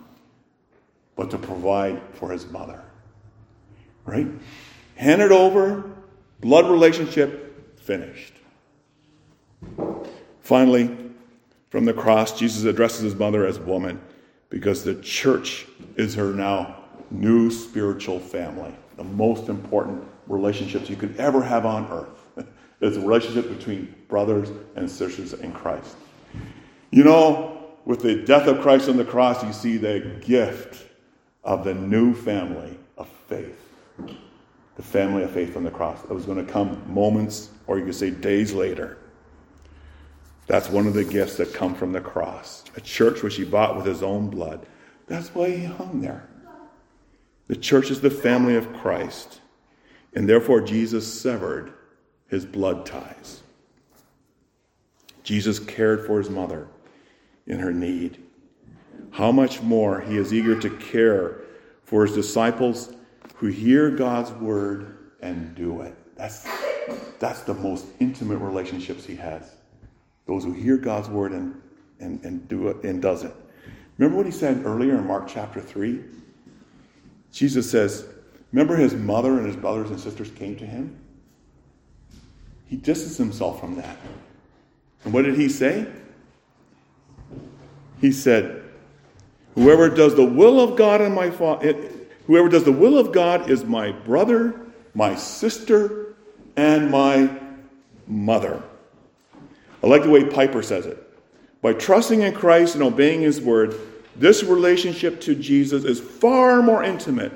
but 1.16 1.32
to 1.32 1.38
provide 1.38 2.02
for 2.14 2.32
his 2.32 2.48
mother. 2.48 2.84
Right? 4.06 4.28
Hand 4.96 5.22
it 5.22 5.32
over, 5.32 5.92
blood 6.40 6.70
relationship, 6.70 7.80
finished. 7.80 8.34
Finally, 10.42 10.96
from 11.70 11.86
the 11.86 11.94
cross, 11.94 12.38
Jesus 12.38 12.64
addresses 12.64 13.02
his 13.02 13.16
mother 13.16 13.46
as 13.46 13.60
woman 13.60 14.02
because 14.50 14.84
the 14.84 14.96
church 14.96 15.68
is 15.96 16.16
her 16.16 16.34
now 16.34 16.84
new 17.12 17.52
spiritual 17.52 18.20
family. 18.20 18.74
The 18.96 19.04
most 19.04 19.50
important 19.50 20.04
relationships 20.28 20.90
you 20.90 20.96
could 20.96 21.18
ever 21.18 21.42
have 21.42 21.66
on 21.66 21.88
earth. 21.92 22.48
it's 22.82 22.98
a 22.98 23.02
relationship 23.02 23.50
between 23.50 23.94
brothers 24.08 24.50
and 24.76 24.90
sisters 24.90 25.34
in 25.34 25.52
Christ. 25.52 25.96
You 26.92 27.04
know, 27.04 27.68
with 27.86 28.02
the 28.02 28.16
death 28.16 28.48
of 28.48 28.62
Christ 28.62 28.90
on 28.90 28.98
the 28.98 29.06
cross, 29.06 29.44
you 29.44 29.54
see 29.54 29.78
the 29.78 30.20
gift 30.22 30.86
of 31.44 31.64
the 31.64 31.74
new 31.74 32.14
family 32.14 32.78
of 32.98 33.08
faith. 33.28 33.60
The 34.76 34.84
family 34.84 35.24
of 35.24 35.32
faith 35.32 35.58
on 35.58 35.64
the 35.64 35.72
cross. 35.72 36.02
That 36.04 36.14
was 36.14 36.26
going 36.26 36.46
to 36.46 36.52
come 36.52 36.82
moments, 36.92 37.50
or 37.66 37.80
you 37.80 37.86
could 37.86 37.96
say 37.96 38.12
days 38.12 38.54
later. 38.54 38.98
That's 40.48 40.70
one 40.70 40.88
of 40.88 40.94
the 40.94 41.04
gifts 41.04 41.36
that 41.38 41.54
come 41.54 41.76
from 41.76 41.92
the 41.92 42.02
cross. 42.02 42.64
A 42.76 42.82
church 42.82 43.24
which 43.24 43.36
he 43.36 43.44
bought 43.44 43.76
with 43.76 43.86
his 43.86 44.04
own 44.04 44.30
blood. 44.30 44.66
That's 45.08 45.34
why 45.34 45.50
he 45.50 45.64
hung 45.64 46.02
there. 46.02 46.28
The 47.48 47.56
church 47.56 47.92
is 47.92 48.02
the 48.02 48.10
family 48.10 48.56
of 48.56 48.72
Christ, 48.74 49.40
and 50.14 50.28
therefore 50.28 50.62
Jesus 50.62 51.12
severed 51.22 51.74
his 52.28 52.46
blood 52.46 52.86
ties. 52.86 53.42
Jesus 55.28 55.60
cared 55.60 56.06
for 56.06 56.20
his 56.20 56.30
mother 56.30 56.70
in 57.48 57.60
her 57.60 57.74
need. 57.74 58.24
How 59.12 59.30
much 59.30 59.62
more 59.62 60.00
he 60.00 60.16
is 60.16 60.34
eager 60.34 60.58
to 60.58 60.70
care 60.78 61.42
for 61.84 62.06
his 62.06 62.16
disciples 62.16 62.94
who 63.36 63.48
hear 63.48 63.92
God's 63.92 64.32
word 64.32 65.12
and 65.20 65.54
do 65.54 65.82
it. 65.82 65.94
That's, 66.16 66.48
that's 67.20 67.42
the 67.42 67.56
most 67.56 67.88
intimate 68.00 68.38
relationships 68.38 69.06
he 69.06 69.18
has. 69.18 69.52
Those 70.28 70.46
who 70.46 70.54
hear 70.54 70.78
God's 70.78 71.10
word 71.10 71.34
and, 71.34 71.62
and, 72.00 72.24
and 72.24 72.48
do 72.48 72.70
it 72.70 72.86
and 72.86 73.02
does 73.02 73.26
it. 73.26 73.36
Remember 73.98 74.16
what 74.16 74.28
he 74.28 74.32
said 74.32 74.66
earlier 74.66 74.98
in 74.98 75.06
Mark 75.06 75.28
chapter 75.28 75.60
3? 75.60 76.06
Jesus 77.34 77.70
says, 77.70 78.06
Remember 78.54 78.78
his 78.78 78.94
mother 78.94 79.34
and 79.34 79.46
his 79.46 79.58
brothers 79.58 79.90
and 79.90 80.00
sisters 80.00 80.32
came 80.32 80.56
to 80.56 80.66
him? 80.66 80.98
He 82.68 82.78
distanced 82.78 83.18
himself 83.18 83.60
from 83.60 83.76
that. 83.76 83.98
And 85.08 85.14
what 85.14 85.24
did 85.24 85.36
he 85.36 85.48
say? 85.48 85.88
He 88.02 88.12
said, 88.12 88.62
Whoever 89.56 89.88
does 89.88 90.16
the 90.16 90.26
will 90.26 90.60
of 90.60 90.76
God 90.76 91.00
and 91.00 91.16
my 91.16 91.32
father, 91.32 91.70
eh, 91.70 91.90
whoever 92.26 92.50
does 92.50 92.66
the 92.66 92.74
will 92.74 92.98
of 92.98 93.14
God 93.14 93.50
is 93.50 93.64
my 93.64 93.94
brother, 93.94 94.60
my 94.94 95.16
sister, 95.16 96.18
and 96.58 96.92
my 96.92 97.30
mother. 98.06 98.62
I 99.82 99.88
like 99.88 100.04
the 100.04 100.10
way 100.10 100.26
Piper 100.26 100.62
says 100.62 100.86
it. 100.86 101.02
By 101.62 101.72
trusting 101.72 102.24
in 102.24 102.34
Christ 102.34 102.76
and 102.76 102.84
obeying 102.84 103.22
his 103.22 103.40
word, 103.40 103.76
this 104.18 104.44
relationship 104.44 105.22
to 105.22 105.36
Jesus 105.36 105.86
is 105.86 106.02
far 106.02 106.62
more 106.62 106.84
intimate, 106.84 107.32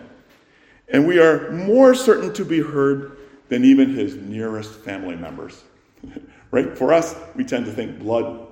and 0.89 1.07
we 1.07 1.19
are 1.19 1.49
more 1.51 1.95
certain 1.95 2.33
to 2.33 2.43
be 2.43 2.59
heard 2.59 3.17
than 3.47 3.63
even 3.63 3.95
his 3.95 4.17
nearest 4.17 4.73
family 4.81 5.15
members. 5.15 5.63
right? 6.51 6.77
For 6.77 6.93
us, 6.93 7.15
we 7.35 7.43
tend 7.43 7.65
to 7.65 7.71
think 7.71 7.99
blood 7.99 8.47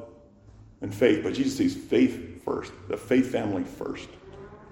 and 0.81 0.93
faith, 0.93 1.23
but 1.23 1.33
Jesus 1.33 1.57
sees 1.57 1.75
faith 1.75 2.43
first, 2.43 2.71
the 2.87 2.97
faith 2.97 3.31
family 3.31 3.63
first. 3.63 4.09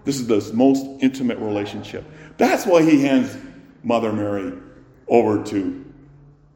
This 0.06 0.20
is 0.20 0.28
the 0.28 0.54
most 0.54 0.86
intimate 1.02 1.38
relationship. 1.38 2.06
That's 2.38 2.66
why 2.66 2.82
he 2.82 3.02
hands 3.02 3.38
Mother 3.84 4.14
Mary 4.14 4.54
over 5.08 5.44
to 5.46 5.86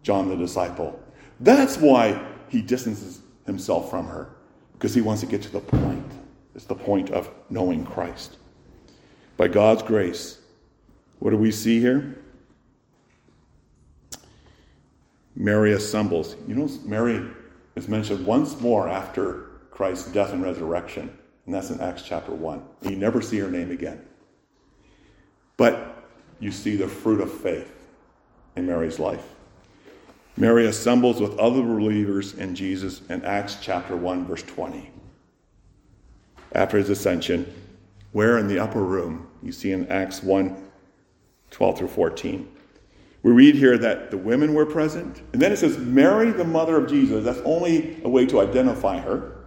John 0.04 0.30
the 0.30 0.38
disciple. 0.38 0.98
That's 1.42 1.78
why 1.78 2.26
he 2.48 2.62
distances 2.62 3.22
himself 3.46 3.90
from 3.90 4.08
her, 4.08 4.30
because 4.74 4.94
he 4.94 5.02
wants 5.02 5.22
to 5.22 5.28
get 5.28 5.42
to 5.44 5.52
the 5.52 5.60
point. 5.60 6.12
It's 6.56 6.66
the 6.66 6.76
point 6.76 7.10
of 7.12 7.30
knowing 7.50 7.86
Christ. 7.86 8.38
By 9.38 9.48
God's 9.48 9.84
grace, 9.84 10.40
what 11.20 11.32
do 11.32 11.38
we 11.38 11.52
see 11.52 11.80
here? 11.80 12.18
Mary 15.36 15.74
assembles. 15.74 16.36
You 16.48 16.56
know, 16.56 16.70
Mary 16.84 17.26
is 17.76 17.88
mentioned 17.88 18.26
once 18.26 18.60
more 18.60 18.88
after 18.88 19.50
Christ's 19.72 20.12
death 20.12 20.34
and 20.34 20.44
resurrection, 20.44 21.16
and 21.46 21.56
that's 21.56 21.70
in 21.70 21.80
Acts 21.80 22.04
chapter 22.04 22.34
1. 22.34 22.62
You 22.84 22.96
never 22.98 23.22
see 23.22 23.40
her 23.40 23.50
name 23.50 23.72
again. 23.72 24.06
But 25.58 26.06
you 26.40 26.52
see 26.52 26.76
the 26.76 26.88
fruit 26.88 27.22
of 27.22 27.32
faith 27.32 27.72
in 28.56 28.66
Mary's 28.66 29.00
life. 29.00 29.24
Mary 30.38 30.66
assembles 30.66 31.22
with 31.22 31.38
other 31.38 31.62
believers 31.62 32.34
in 32.34 32.56
Jesus 32.56 33.02
in 33.10 33.24
Acts 33.24 33.58
chapter 33.62 33.96
1, 33.96 34.26
verse 34.26 34.44
20 34.44 34.92
after 36.54 36.78
his 36.78 36.90
ascension, 36.90 37.52
where 38.12 38.38
in 38.38 38.48
the 38.48 38.60
upper 38.60 38.84
room, 38.84 39.28
you 39.42 39.52
see 39.52 39.72
in 39.72 39.88
Acts 39.88 40.22
1 40.24 40.68
12 41.52 41.78
through 41.78 41.88
14. 41.90 42.50
We 43.24 43.32
read 43.32 43.56
here 43.56 43.78
that 43.78 44.10
the 44.10 44.18
women 44.18 44.54
were 44.54 44.66
present, 44.66 45.22
and 45.32 45.42
then 45.42 45.52
it 45.52 45.58
says, 45.58 45.78
Mary, 45.78 46.32
the 46.32 46.44
mother 46.44 46.78
of 46.78 46.90
Jesus. 46.90 47.24
That's 47.24 47.42
only 47.46 48.02
a 48.04 48.10
way 48.10 48.26
to 48.26 48.42
identify 48.42 49.00
her. 49.00 49.46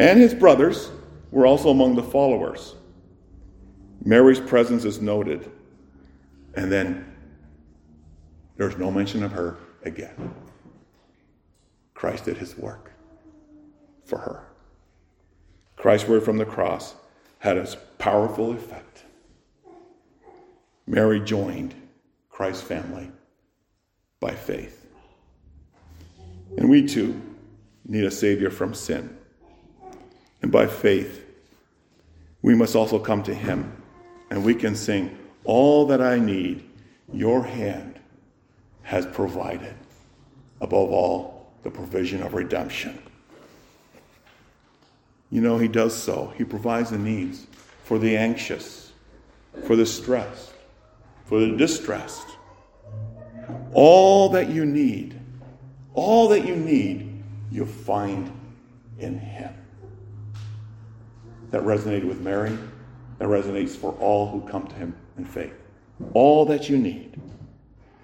And 0.00 0.18
his 0.18 0.34
brothers 0.34 0.90
were 1.30 1.46
also 1.46 1.70
among 1.70 1.94
the 1.94 2.02
followers. 2.02 2.74
Mary's 4.04 4.40
presence 4.40 4.84
is 4.84 5.00
noted, 5.00 5.50
and 6.54 6.72
then 6.72 7.14
there's 8.56 8.76
no 8.76 8.90
mention 8.90 9.22
of 9.22 9.32
her 9.32 9.58
again. 9.84 10.34
Christ 11.94 12.24
did 12.24 12.38
his 12.38 12.56
work 12.56 12.92
for 14.04 14.18
her. 14.18 14.46
Christ's 15.76 16.08
word 16.08 16.24
from 16.24 16.38
the 16.38 16.44
cross 16.44 16.94
had 17.38 17.56
a 17.56 17.66
powerful 17.98 18.52
effect. 18.52 19.04
Mary 20.86 21.20
joined 21.20 21.74
Christ's 22.40 22.62
family 22.62 23.10
by 24.18 24.34
faith. 24.34 24.86
And 26.56 26.70
we 26.70 26.86
too 26.86 27.20
need 27.86 28.04
a 28.04 28.10
Savior 28.10 28.48
from 28.48 28.72
sin. 28.72 29.14
And 30.40 30.50
by 30.50 30.66
faith, 30.66 31.22
we 32.40 32.54
must 32.54 32.74
also 32.74 32.98
come 32.98 33.22
to 33.24 33.34
Him 33.34 33.70
and 34.30 34.42
we 34.42 34.54
can 34.54 34.74
sing, 34.74 35.18
All 35.44 35.84
that 35.88 36.00
I 36.00 36.18
need, 36.18 36.66
your 37.12 37.44
hand 37.44 38.00
has 38.84 39.04
provided. 39.04 39.74
Above 40.62 40.90
all, 40.90 41.52
the 41.62 41.70
provision 41.70 42.22
of 42.22 42.32
redemption. 42.32 43.02
You 45.30 45.42
know, 45.42 45.58
He 45.58 45.68
does 45.68 45.94
so. 45.94 46.32
He 46.38 46.44
provides 46.44 46.88
the 46.88 46.96
needs 46.96 47.46
for 47.84 47.98
the 47.98 48.16
anxious, 48.16 48.92
for 49.66 49.76
the 49.76 49.84
stressed, 49.84 50.54
for 51.30 51.38
the 51.38 51.56
distressed. 51.56 52.26
All 53.72 54.30
that 54.30 54.50
you 54.50 54.66
need, 54.66 55.18
all 55.94 56.28
that 56.30 56.44
you 56.44 56.56
need, 56.56 57.22
you'll 57.52 57.66
find 57.66 58.32
in 58.98 59.16
Him. 59.16 59.54
That 61.52 61.62
resonated 61.62 62.04
with 62.04 62.20
Mary. 62.20 62.58
That 63.18 63.28
resonates 63.28 63.76
for 63.76 63.92
all 63.92 64.28
who 64.28 64.40
come 64.48 64.66
to 64.66 64.74
Him 64.74 64.96
in 65.16 65.24
faith. 65.24 65.54
All 66.14 66.44
that 66.46 66.68
you 66.68 66.76
need 66.76 67.20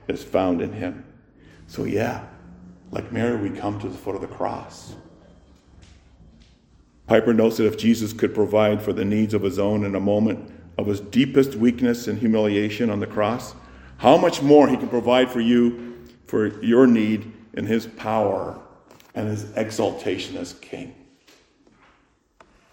is 0.07 0.23
found 0.23 0.63
in 0.63 0.73
Him. 0.73 1.05
So, 1.67 1.83
yeah, 1.83 2.25
like 2.93 3.11
Mary, 3.11 3.37
we 3.37 3.51
come 3.51 3.81
to 3.81 3.89
the 3.89 3.99
foot 3.99 4.15
of 4.15 4.21
the 4.21 4.29
cross. 4.29 4.95
Piper 7.09 7.35
notes 7.35 7.57
that 7.57 7.67
if 7.67 7.77
Jesus 7.77 8.13
could 8.13 8.37
provide 8.37 8.81
for 8.81 8.93
the 8.93 9.05
needs 9.05 9.35
of 9.35 9.43
his 9.43 9.59
own 9.59 9.85
in 9.85 9.97
a 9.97 10.01
moment 10.01 10.53
of 10.79 10.87
his 10.87 11.01
deepest 11.01 11.55
weakness 11.55 12.07
and 12.07 12.19
humiliation 12.19 12.91
on 12.91 13.01
the 13.01 13.07
cross, 13.07 13.55
how 13.99 14.17
much 14.17 14.43
more 14.43 14.69
he 14.69 14.77
can 14.77 14.89
provide 14.89 15.31
for 15.31 15.41
you 15.41 15.97
for 16.27 16.61
your 16.63 16.87
need 16.87 17.33
in 17.55 17.67
his 17.67 17.87
power 17.87 18.59
and 19.15 19.29
his 19.29 19.51
exaltation 19.57 20.37
as 20.37 20.53
king. 20.55 20.95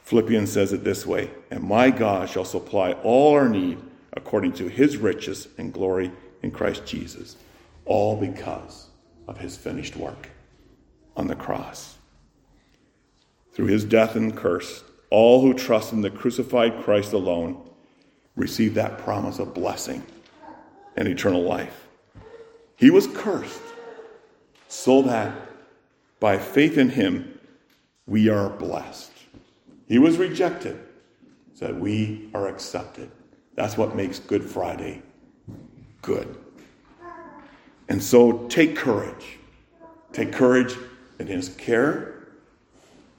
Philippians 0.03 0.51
says 0.51 0.73
it 0.73 0.83
this 0.83 1.05
way 1.05 1.29
And 1.49 1.63
my 1.63 1.89
God 1.89 2.29
shall 2.29 2.45
supply 2.45 2.91
all 3.03 3.33
our 3.33 3.47
need 3.47 3.79
according 4.11 4.53
to 4.53 4.67
his 4.67 4.97
riches 4.97 5.47
and 5.57 5.73
glory 5.73 6.11
in 6.41 6.51
Christ 6.51 6.85
Jesus, 6.85 7.37
all 7.85 8.17
because 8.17 8.87
of 9.27 9.39
his 9.39 9.55
finished 9.55 9.95
work 9.95 10.29
on 11.15 11.27
the 11.27 11.35
cross. 11.35 11.97
Through 13.53 13.67
his 13.67 13.85
death 13.85 14.15
and 14.15 14.35
curse, 14.35 14.83
all 15.09 15.41
who 15.41 15.53
trust 15.53 15.93
in 15.93 16.01
the 16.01 16.09
crucified 16.09 16.83
Christ 16.83 17.13
alone 17.13 17.69
receive 18.35 18.73
that 18.75 18.97
promise 18.97 19.39
of 19.39 19.53
blessing 19.53 20.03
and 20.95 21.07
eternal 21.07 21.43
life. 21.43 21.87
He 22.75 22.89
was 22.89 23.07
cursed 23.07 23.61
so 24.67 25.01
that 25.03 25.33
by 26.19 26.37
faith 26.37 26.77
in 26.77 26.89
him 26.89 27.39
we 28.07 28.29
are 28.29 28.49
blessed. 28.49 29.11
He 29.87 29.99
was 29.99 30.17
rejected 30.17 30.79
so 31.53 31.67
that 31.67 31.79
we 31.79 32.29
are 32.33 32.47
accepted. 32.47 33.11
That's 33.55 33.77
what 33.77 33.95
makes 33.95 34.19
Good 34.19 34.43
Friday 34.43 35.01
good. 36.01 36.37
And 37.89 38.01
so 38.01 38.47
take 38.47 38.75
courage. 38.75 39.39
Take 40.11 40.31
courage 40.31 40.75
in 41.17 41.25
his 41.25 41.49
care, 41.49 42.27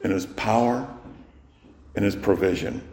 in 0.03 0.13
his 0.13 0.27
power, 0.27 0.89
in 1.97 2.05
his 2.05 2.15
provision. 2.15 2.87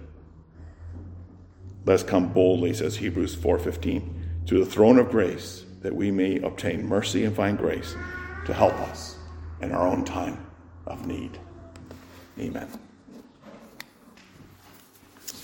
Let's 1.85 2.03
come 2.03 2.31
boldly, 2.31 2.73
says 2.73 2.97
Hebrews 2.97 3.35
4:15, 3.35 4.45
to 4.47 4.59
the 4.59 4.69
throne 4.69 4.99
of 4.99 5.09
grace 5.09 5.65
that 5.81 5.95
we 5.95 6.11
may 6.11 6.37
obtain 6.39 6.85
mercy 6.85 7.23
and 7.25 7.35
find 7.35 7.57
grace 7.57 7.95
to 8.45 8.53
help 8.53 8.73
us 8.89 9.17
in 9.61 9.71
our 9.71 9.87
own 9.87 10.05
time 10.05 10.45
of 10.85 11.07
need. 11.07 11.37
Amen. 12.39 12.67